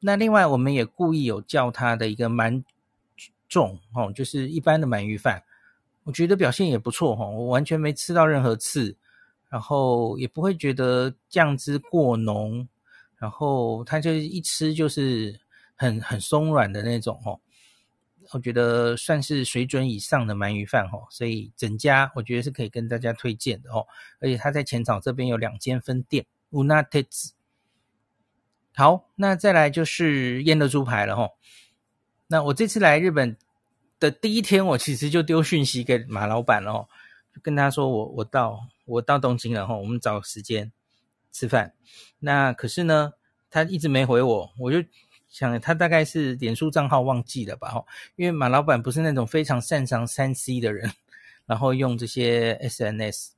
[0.00, 2.62] 那另外我们也故意有叫它的一个鳗
[3.48, 5.42] 重哦，就是一般的鳗鱼饭，
[6.04, 8.94] 我觉得表现也不错齁，我完全没吃到任何刺，
[9.48, 12.68] 然后也不会觉得酱汁过浓，
[13.16, 15.40] 然后它就一吃就是
[15.74, 17.40] 很很松软的那种哦。
[18.32, 23.86] 我觉得算是水准以上的鳗鱼饭哦，所以整家我觉得是可以跟大家推荐的哦。
[24.20, 26.26] 而且他在浅草这边有两间分店。
[26.50, 27.32] 乌纳特子，
[28.74, 31.28] 好，那再来就是腌的猪排了哈。
[32.28, 33.36] 那我这次来日本
[33.98, 36.88] 的第一天，我其实就丢讯息给马老板了哦，
[37.34, 40.70] 就跟他说我我到我到东京了哈，我们找时间
[41.32, 41.74] 吃饭。
[42.20, 43.12] 那可是呢，
[43.50, 44.78] 他一直没回我，我就。
[45.28, 47.68] 想他大概是脸书账号忘记了吧？
[47.68, 50.90] 吼，因为马老板不是那种非常擅长三 C 的人，
[51.44, 53.32] 然后用这些 SNS。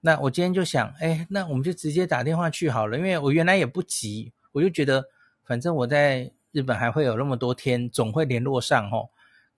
[0.00, 5.04] 那我今天就想，哎，那我们就直接打电话去好了，因为我原来也不急，我就觉得
[5.44, 9.10] 反正我在日本还会有那么多天，总会联络上吼。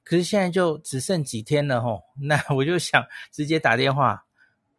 [0.04, 4.24] 可是现在就只剩几天了吼，那我就想直接打电话，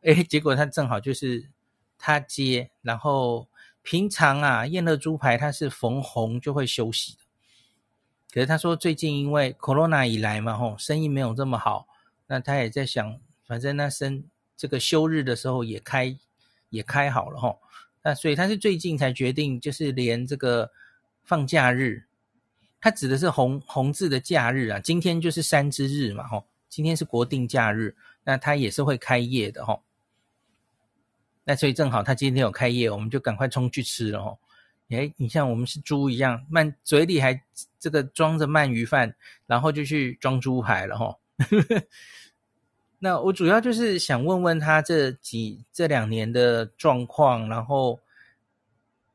[0.02, 1.50] 哎，结果他正好就是
[1.98, 3.48] 他接，然后。
[3.84, 7.19] 平常啊，燕乐猪排它是逢红就会休息的。
[8.32, 11.88] 可是他说最近因为 Corona 以来嘛，吼，生意没有这么好，
[12.26, 14.24] 那他也在想，反正那生
[14.58, 16.17] 这个休日的时候也开
[16.69, 17.60] 也开好了吼。
[18.02, 20.72] 那所以他是最近才决定，就是连这个
[21.24, 22.06] 放假日，
[22.82, 24.80] 他指的是红红字的假日啊。
[24.80, 29.84] 今天就是山之日嘛，吼，今天是国定假日，那他也是会开业的吼。
[31.44, 34.38] 那所以正好他今天有开业，我们就赶快冲去吃了哦。
[34.89, 37.41] 诶，你像我们是猪一样，鳗嘴里还
[37.80, 39.16] 这个装着鳗鱼饭，
[39.48, 41.18] 然后就去装猪排了哈。
[43.00, 48.00] 那我主要就是想问问他这几这两年的状况，然后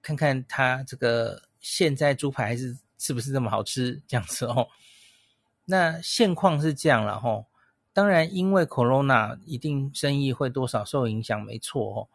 [0.03, 4.67] 看看他这个现在猪排是是不是这么好吃这样子哦。
[5.65, 7.45] 那现况是这样了哈。
[7.99, 12.07] 当然，因为 Corona 一定生意会多少受影响，没错哦。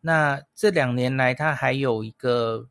[0.00, 2.68] 那这两年来，他还有一个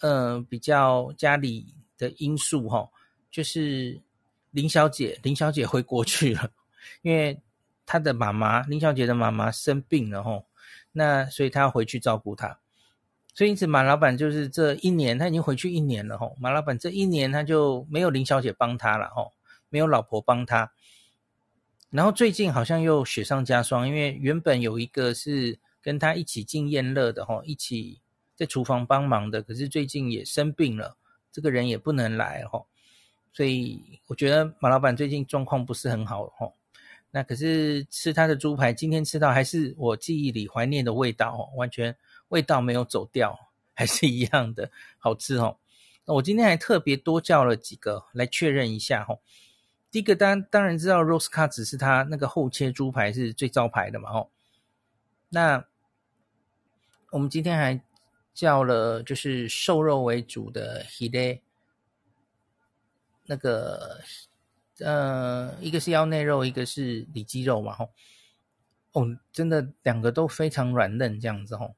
[0.00, 2.90] 呃比较家里的因素齁，
[3.30, 3.98] 就是
[4.50, 6.50] 林小姐，林小姐回国去了，
[7.00, 7.40] 因为
[7.86, 10.44] 他的妈妈林小姐的妈妈生病了吼，
[10.92, 12.58] 那所以他要回去照顾她，
[13.32, 19.32] 所以因此马老板就是这一年他已经回去一年了吼，马老板这一年他就没有林小姐帮他了吼，
[19.70, 20.70] 没有老婆帮他，
[21.90, 28.00] 然后最近好像又雪上加霜，因为原本有一个是跟他一起进宴乐的吼，一起
[28.34, 30.96] 在厨房帮忙的，可是最近也生病了，
[31.30, 32.66] 这个人也不能来吼，
[33.32, 36.54] 所以我觉得马老板最近状况不是很好吼。
[37.12, 41.96] 那可是吃他的猪排，今天吃到还是我记忆里怀念的味道哦，完全
[42.28, 43.38] 味道没有走掉，
[43.72, 45.56] 还是一样的好吃哦。
[46.04, 49.20] 那我今天还特别多叫了几个来确认一下哦。
[49.90, 54.28] 第一个当当然知道 Rose Cuts 是他那个厚切猪排是最招牌的嘛哦。
[55.28, 55.64] 那
[57.10, 57.80] 我们今天还
[58.34, 61.40] 叫了就是瘦肉为主的 Hile
[63.24, 64.00] 那个。
[64.78, 67.88] 呃，一个是腰内肉，一个是里脊肉嘛，吼，
[68.92, 71.74] 哦，真的两个都非常软嫩这样子，吼。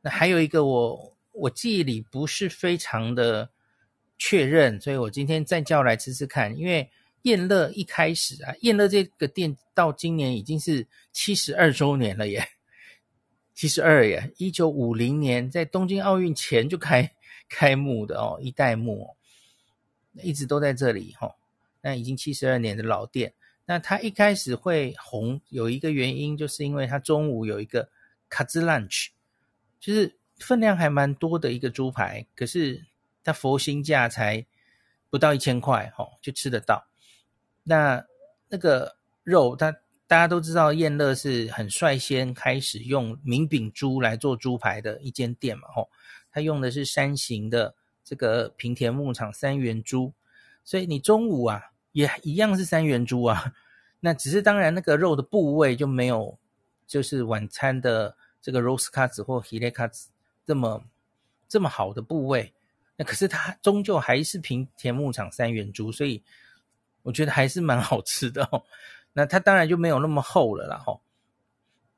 [0.00, 3.50] 那还有一个我我记忆里不是非常的
[4.16, 6.56] 确认，所以我今天再叫来吃吃看。
[6.56, 6.90] 因为
[7.22, 12.46] 宴乐一开始啊，宴乐这个店到今年已经是七十二周年了耶，
[13.54, 17.12] 七十二耶，一九五零年在东京奥运前就开
[17.48, 19.08] 开幕的哦，一代目哦，
[20.22, 21.34] 一直都在这里，吼。
[21.84, 27.88] 那已经七十二年的老店，那它一开始会红，有一个原因，就是因为它中午有一个
[28.28, 29.08] 卡兹 lunch，
[29.80, 32.84] 就是分量还蛮多的一个猪排，可是
[33.24, 34.46] 它佛心价才
[35.10, 36.86] 不到一千块，哦，就吃得到。
[37.62, 38.04] 那
[38.48, 39.72] 那个肉，它
[40.06, 45.88] 大家都知道，宴乐是很率先开始用名饼猪来做猪排的一间店嘛，吼，
[46.30, 50.12] 它用的是山形的这个平田牧场三元猪，
[50.64, 51.68] 所以你中午啊。
[51.92, 53.52] 也一样是三元猪啊，
[54.00, 56.38] 那只是当然那个肉的部位就没有，
[56.86, 60.06] 就是晚餐的这个 Rose Cuts 或 Hile Cuts
[60.46, 60.82] 这么
[61.50, 62.54] 这么好的部位，
[62.96, 66.22] 那可是它终究还是平田牧场三元猪，所以
[67.02, 68.62] 我觉得还是蛮好吃的哦。
[69.12, 71.00] 那它当然就没有那么厚了啦吼。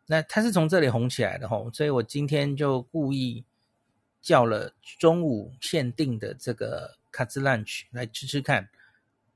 [0.07, 3.45] 那它是从这里红起来的吼，所以我今天就故意
[4.21, 8.69] 叫了中午限定的这个 Cuts Lunch 来吃吃看。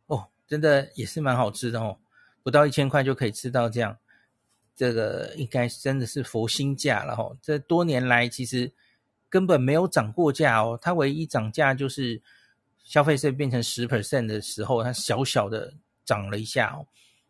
[0.06, 1.98] 哦真的也是蛮好吃的哦，
[2.42, 3.98] 不到一千块就可以吃到这样，
[4.74, 7.36] 这个应该真的是佛心价了哦。
[7.42, 8.72] 这多年来其实
[9.28, 12.22] 根本没有涨过价哦，它唯一涨价就是
[12.88, 15.74] 消费税变成十 percent 的时候，它小小的
[16.06, 16.86] 涨了一下哦。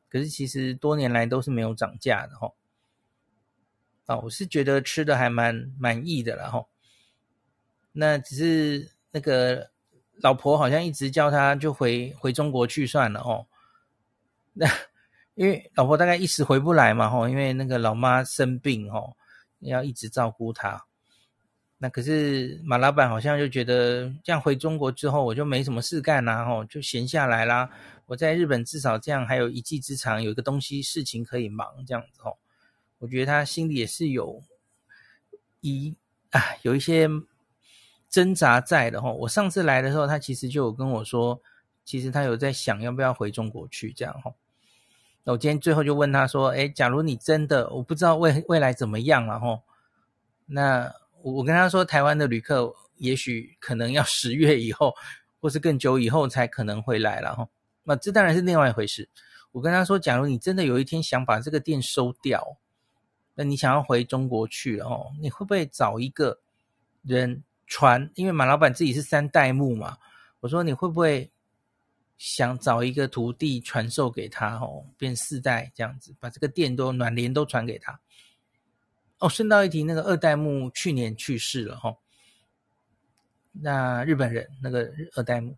[0.08, 2.54] 可是其实多年来都是没有涨价的哦。
[4.06, 6.64] 啊，我是觉得吃的还蛮满意的了哈。
[7.92, 9.70] 那只是那个。
[10.20, 13.46] 老婆好像一直叫他就回回中国去算了哦，
[14.52, 14.66] 那
[15.36, 19.16] 因为老婆大概一时回不来嘛吼，因为那个老妈生病哦，
[19.60, 20.87] 要一直照顾她。
[21.78, 27.70] 那可是马老板好像就觉得这样回中国之后我就没什么事干啦吼，就闲下来啦。
[28.06, 32.36] 我在日本至少这样还有一技之长，有一个东西事情可以忙这样子吼。
[32.98, 34.42] 我觉得他心里也是有
[35.60, 35.94] 一
[36.30, 37.08] 啊有一些。
[38.10, 41.38] 挣扎在的哈，我上次来的时候，他其实就有跟我说，
[41.84, 44.32] 其实他有在想要不要回中国去这样哈。
[45.24, 49.60] 那我今天最后就问他说，诶，假如你真的，我不知道未未来怎么样了哈。
[50.46, 50.90] 那
[51.22, 54.94] 我我跟他说，台湾的旅客也许可能要十月以后，
[55.40, 57.48] 或是更久以后才可能回来了哈。
[57.84, 59.08] 那这当然是另外一回事。
[59.52, 62.58] 我跟他说，假如你真的有一天想把这个店收掉，
[63.34, 66.40] 那你想要回中国去哦，你会不会找一个
[67.02, 67.42] 人？
[67.70, 69.98] 传，因为马老板自己是三代目嘛，
[70.40, 71.30] 我说你会不会
[72.16, 78.00] 想找一个徒弟传授给他哦，变四代这样子，把这个店都暖联都传给他。
[79.18, 81.96] 哦，顺道一提，那个二代目去年去世了哈、哦。
[83.52, 85.56] 那日本人那个二代目，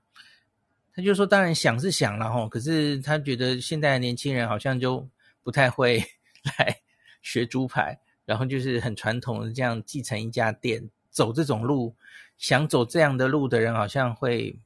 [0.95, 5.07] 他就说当然想是想了哈，可是他觉得现在的年轻人好像就
[5.43, 6.03] 不太会
[6.59, 6.81] 来
[7.21, 10.91] 学猪排，然后就是很传统的这样继承一家店。
[11.11, 11.97] 走这种路，
[12.39, 14.57] 想走这样的路的人好像会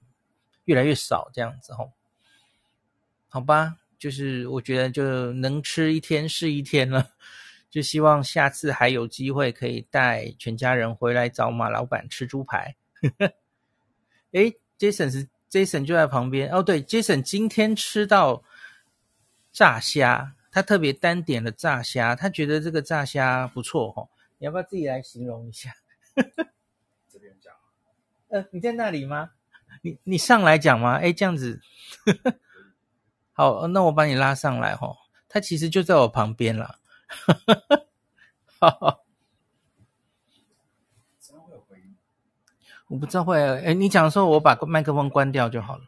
[0.66, 1.90] 越来越少，这样子吼。
[3.30, 7.12] 好吧，就是我觉得就能吃一天是一天了，
[7.74, 12.76] 就希望下次还有机会可以带全家人回来找马老板吃猪排。
[14.30, 18.44] 诶，Jason 是 Jason 就在旁边哦，对，Jason 今天吃到
[19.50, 24.08] 炸虾，他特别单点了炸虾，他觉得这个炸虾不错哦，
[24.38, 25.72] 你要不要自己来形容一下？
[26.14, 27.52] 这边讲，
[28.30, 29.32] 呃，你在那里吗？
[29.82, 30.94] 你你上来讲吗？
[31.02, 31.60] 哎，这样子，
[33.34, 34.96] 好，那我把你拉上来哈。
[35.28, 36.78] 他其实就在我旁边啦。
[38.58, 39.00] 哈哈。
[42.88, 45.84] 我不知道会，哎，你讲的时候我把麦克风关掉就好了。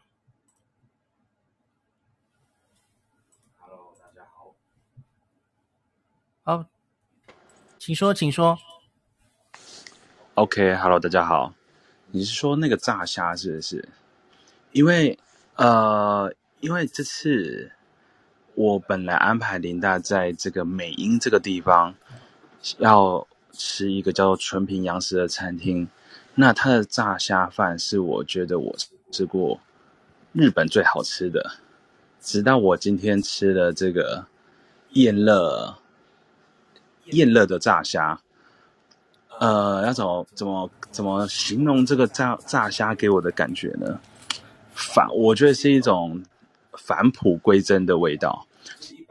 [3.55, 4.55] Hello，大家好。
[6.43, 6.65] 好，
[7.77, 8.57] 请说，请说。
[10.33, 11.53] OK，Hello，大家好。
[12.07, 13.87] 你是说那个炸虾是不是？
[14.71, 15.17] 因为
[15.55, 17.71] 呃，因为这次
[18.57, 21.93] 我本来安排琳达在这个美英这个地方
[22.79, 25.87] 要吃一个叫做纯平洋食的餐厅。
[26.33, 28.75] 那它的炸虾饭是我觉得我
[29.11, 29.59] 吃过
[30.33, 31.51] 日本最好吃的，
[32.19, 34.25] 直到我今天吃了这个
[34.93, 35.77] 燕乐
[37.11, 38.19] 燕乐的炸虾，
[39.39, 43.99] 呃，要怎么怎么怎么形容这个炸炸虾给我的感觉呢？
[44.73, 46.23] 反，我觉得是一种
[46.77, 48.47] 返璞归真的味道。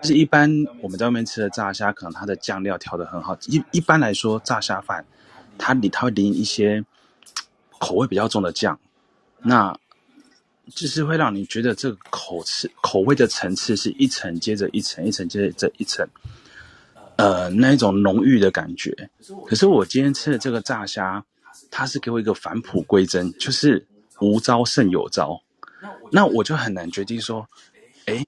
[0.03, 0.51] 就是一般
[0.81, 3.37] 我们在外面吃的炸虾，可能它的酱料调得很好。
[3.47, 5.05] 一一般来说，炸虾饭
[5.59, 6.85] 它里它会淋一些。
[7.79, 8.81] 口味比较重的酱，
[9.43, 9.79] 那
[10.75, 16.09] 就是会让你觉得这个口吃口味的层次是一层接着一层，一层接着一层，
[17.17, 19.11] 呃，那一种浓郁的感觉。
[19.47, 21.23] 可是我今天吃的这个炸虾，
[21.71, 23.87] 它是给我一个返璞归真，就是
[24.21, 25.39] 无招胜有招。
[26.11, 27.49] 那我就很难决定说，
[28.07, 28.25] 哎，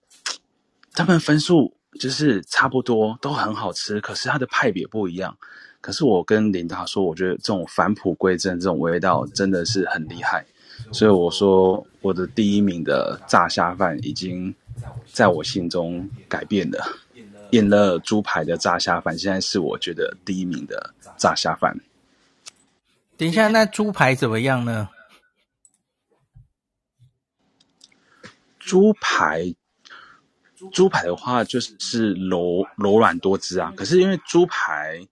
[0.92, 5.36] 他们分数就是差不多，都很好吃，可是它的派别不一样。
[5.80, 10.44] 可是我跟琳达说，我觉得这种返璞归真这种味道真的是很厉害，
[10.92, 14.52] 所以我说我的第一名的炸虾饭已经
[15.12, 16.84] 在我心中改变了。
[17.52, 21.74] 燕乐猪排的炸虾饭现在是我觉得第一名的炸虾饭。
[23.16, 24.88] 等一下，那猪排怎么样呢？
[28.69, 29.55] 猪排，
[30.71, 33.73] 猪排的话就是柔柔软多汁啊。
[33.77, 35.07] 可是因为猪排。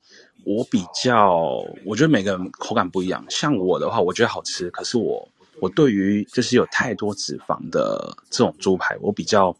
[0.48, 3.26] 我比较，我觉得每个人口感不一样。
[3.28, 4.70] 像我的话，我觉得好吃。
[4.70, 5.28] 可是我，
[5.58, 9.56] 我对于就是有太多脂肪的这种猪排，我比较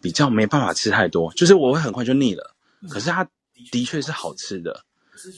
[0.00, 1.30] 比较没办法吃太多。
[1.34, 2.54] 就是我会很快就腻了。
[2.88, 3.28] 可是它
[3.70, 4.82] 的确是好吃的。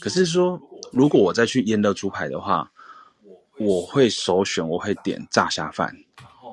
[0.00, 0.56] 可是说，
[0.92, 2.70] 如果我再去腌的猪排的话，
[3.58, 5.92] 我会首选，我会点炸虾饭，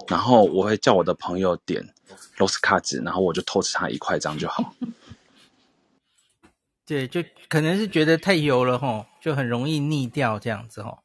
[0.08, 1.94] 然后我会叫我的朋友点
[2.38, 4.74] 罗斯卡子，然后我就偷吃他一块这样就好。
[6.86, 11.00] 对，就可能是觉得太油了吼，就很容易腻掉这样子吼。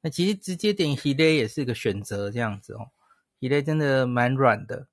[0.00, 2.90] 那其实直接点鱼雷也是个选择这样子哦，
[3.40, 4.88] 鱼雷真的蛮软的，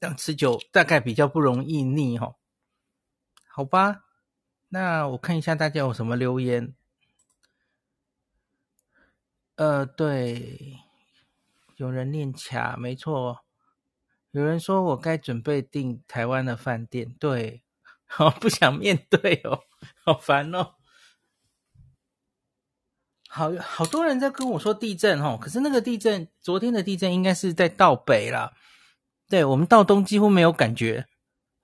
[0.00, 2.36] 这样吃久大概比较不容易腻吼。
[3.46, 4.04] 好吧，
[4.70, 6.74] 那我看一下大家有什么留言。
[9.54, 10.80] 呃，对，
[11.76, 13.44] 有人念卡，没错。
[14.32, 17.62] 有人说我该准备订台湾的饭店，对。
[18.06, 19.60] 好不想面对哦，
[20.04, 20.74] 好烦哦。
[23.28, 28.52] 好好多人在跟我说地震哦，可是那个地震，昨天的地震应该是在道北啦。
[29.28, 31.06] 对，我们道东几乎没有感觉，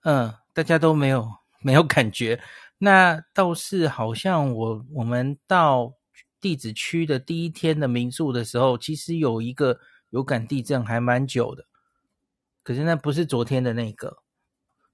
[0.03, 1.31] 嗯，大家都没有
[1.61, 2.43] 没有感觉。
[2.79, 5.93] 那倒是好像我我们到
[6.41, 9.79] 地址区的第一天的民宿的时候，其实有一个
[10.11, 11.67] 有感地震，还蛮久的。
[12.63, 14.19] 可是那不是昨天的那个。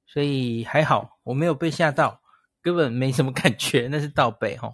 [0.07, 2.23] 所以还好，我没有被吓到，
[2.63, 3.89] 根本没什么感觉。
[3.91, 4.73] 那是道北齁。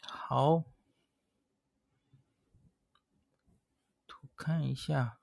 [0.00, 0.62] 好，
[4.36, 5.18] 看一下。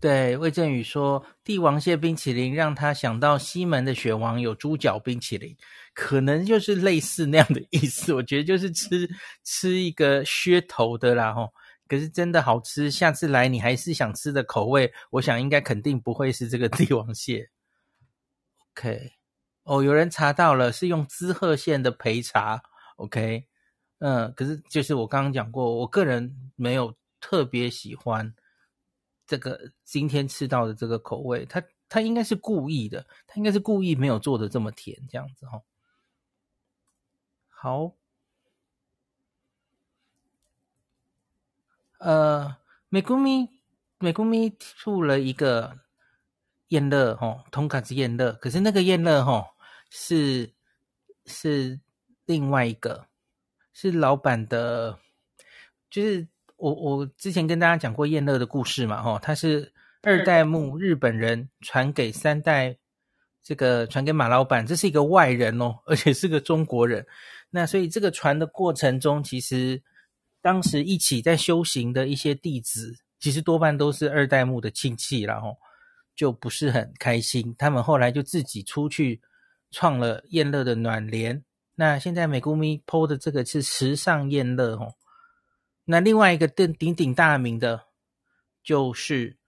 [0.00, 5.56] 对，魏振宇说，帝王蟹冰淇淋让他想到西门的雪王有猪脚冰淇淋，
[5.94, 8.14] 可能就是类似那样的意思。
[8.14, 9.10] 我觉得就是吃
[9.42, 11.50] 吃一个噱头的啦齁。
[11.86, 17.50] 可是真的好吃，下次来你还是想吃的口味，我想应该肯定不会是这个帝王蟹。
[18.72, 19.12] OK，
[19.64, 22.62] 哦，有人查到了，是用滋贺县的焙茶。
[22.96, 23.46] OK，
[23.98, 28.34] 嗯，可是就是我刚刚讲过，我个人没有特别喜欢
[29.26, 35.62] 这个今天吃到的这个口味，他他应该是故意的，他应该是故意没有做的这么甜，这样子哈、哦。
[37.48, 37.96] 好，
[42.04, 42.56] 呃，
[42.88, 43.48] 美谷咪
[43.98, 45.78] 美谷咪出了一个。
[46.68, 49.46] 燕乐哦，同卡是燕乐，可是那个燕乐哦
[49.90, 50.50] 是
[51.26, 51.78] 是
[52.24, 53.06] 另外一个，
[53.72, 54.98] 是老板的，
[55.90, 56.26] 就是
[56.56, 62.76] 我我之前跟大家讲过燕乐的故事嘛哦，他是二代目日本人传给三代，
[63.42, 67.06] 这个传给马老板，这是一个外人哦，而且是个中国人，
[67.50, 69.80] 那所以这个传的过程中，其实
[70.44, 75.56] 当时一起在修行的一些弟子，其实多半都是二代目的亲戚啦吼。
[76.14, 79.22] 就不是很开心，他们后来就自己出去
[79.70, 81.42] 创了宴乐的暖帘。
[81.76, 84.94] 那现在美谷咪 PO 的这个是时尚宴乐哦。
[85.86, 87.86] 那另外一个更鼎鼎大名的，
[88.62, 89.38] 就是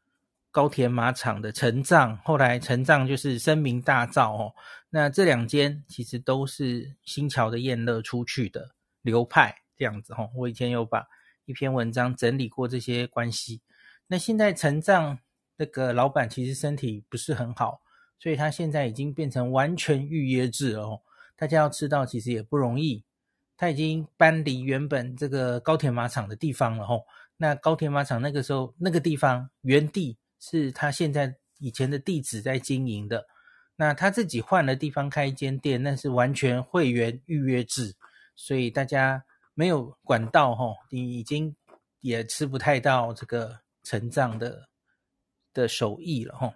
[0.51, 4.55] 高田马场的成藏，后来成藏就是声名大噪哦。
[4.89, 8.71] 那这两间其实都是新桥的宴乐出去的
[9.03, 10.31] 流派这样子哦。
[10.35, 11.07] 我以前有把
[11.45, 13.63] 一篇文章整理过这些关系。
[14.09, 15.19] 那现在成藏
[15.57, 17.81] 那个老板其实身体不是很好，
[18.19, 21.03] 所以他现在已经变成完全预约制哦。
[21.37, 23.05] 大家要吃到其实也不容易。
[23.59, 27.07] 他已经搬离原本这个高田马场的地方了吼。
[27.39, 33.27] 那高田马场那个时候那个地方原地是他现在以前的地址在经营的。
[33.77, 37.95] 那他自己换了地方开一间店，那是完全会员预约制，
[38.35, 39.25] 所以大家
[39.57, 41.57] 没有管道哦，你已经
[42.03, 44.69] 也吃不太到这个成长的
[45.53, 46.55] 的手艺了哦。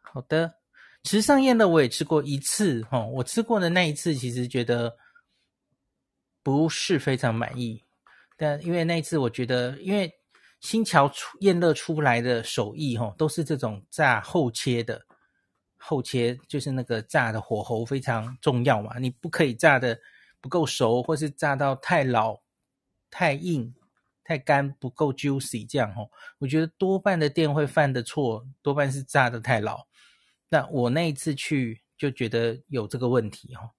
[0.00, 0.54] 好的。
[1.02, 4.96] 池上宴乐我也吃过一次，哈，我吃过的那一次其实觉得
[6.42, 7.80] 不是非常满意，
[8.36, 10.12] 但因为那一次我觉得，因为
[10.58, 15.00] 新桥出宴乐出来的手艺，哈，都是这种炸后切的，
[15.76, 19.96] 后切就是那个炸的火候非常重要嘛，你不可以炸的
[20.46, 22.40] 不够熟，或是炸到太老、
[23.10, 23.74] 太硬、
[24.22, 29.88] 太干，不够 juicy 这样，哦，我觉得多半的店会犯的错，多半是炸的太老。
[30.48, 33.70] 那我那一次去就觉得有这个问题哦，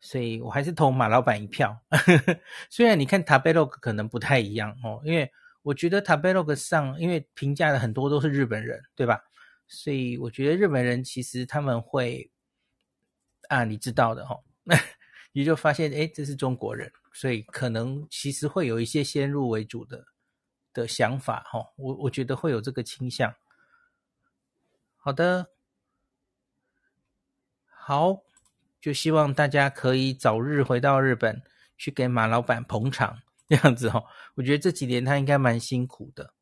[0.00, 1.80] 所以我还是投马老板一票。
[2.68, 5.30] 虽然你看 Tabelog 可能不太一样哦，因为
[5.62, 9.20] 我觉得 Tabelog 上因为评价的很多都是日本人，对吧？
[9.68, 12.32] 所以我觉得日本人其实他们会
[13.48, 14.42] 啊，你知道的哦，
[15.36, 20.06] 你就发现诶，这是中国人，所以可能其实会有一些先入为主的
[20.72, 23.34] 的想法哦，我我觉得会有这个倾向。
[24.96, 25.50] 好的。
[27.68, 28.22] 好，
[28.80, 31.42] 就希望大家可以早日回到日本，
[31.76, 34.06] 去给马老板捧场，这样子哦。
[34.36, 36.32] 我觉得这几年他应该蛮辛苦的，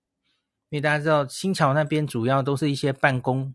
[0.69, 3.53] 因为大家知道新桥那边主要都是一些办公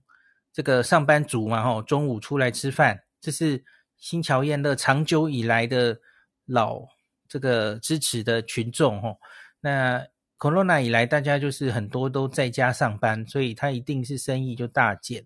[0.52, 3.64] 这个上班族嘛，吼，中午出来吃饭，这是
[4.00, 5.98] 新桥宴乐长久以来的
[6.46, 6.82] 老
[7.28, 9.18] 这个支持的群众，吼。
[9.60, 10.04] 那
[10.38, 15.26] Corona 以来，大家就是很多都在家上班，所以他一定是生意就大减。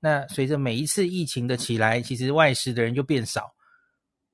[0.00, 3.54] 那随着每一次疫情的起来，其实外食的人就变少。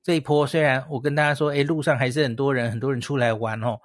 [0.03, 3.79] 这一波虽然我跟大家说，诶，路上还是很多人，很多人出来玩哦，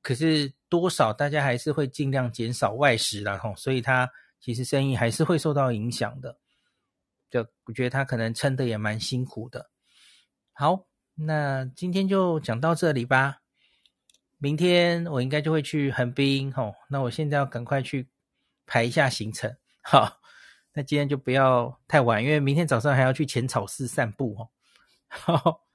[0.00, 4.10] 可是多少大家还是会尽量减少外食啦吼，所以他
[4.40, 6.34] 其实生意还是会受到影响的。
[7.30, 9.70] 就我觉得他可能撑得也蛮辛苦的。
[10.52, 13.38] 好，那今天就讲到这里吧。
[14.38, 18.08] 明天我应该就会去横滨吼，那我现在要赶快去
[18.66, 20.18] 排一下行程，好。
[20.72, 24.48] 那今天就不要太晚，因为明天早上还要去浅草寺散步哦。
[25.10, 25.66] 好，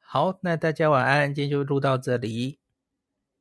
[0.00, 2.58] 好，那大家晚安，今天就录到这里。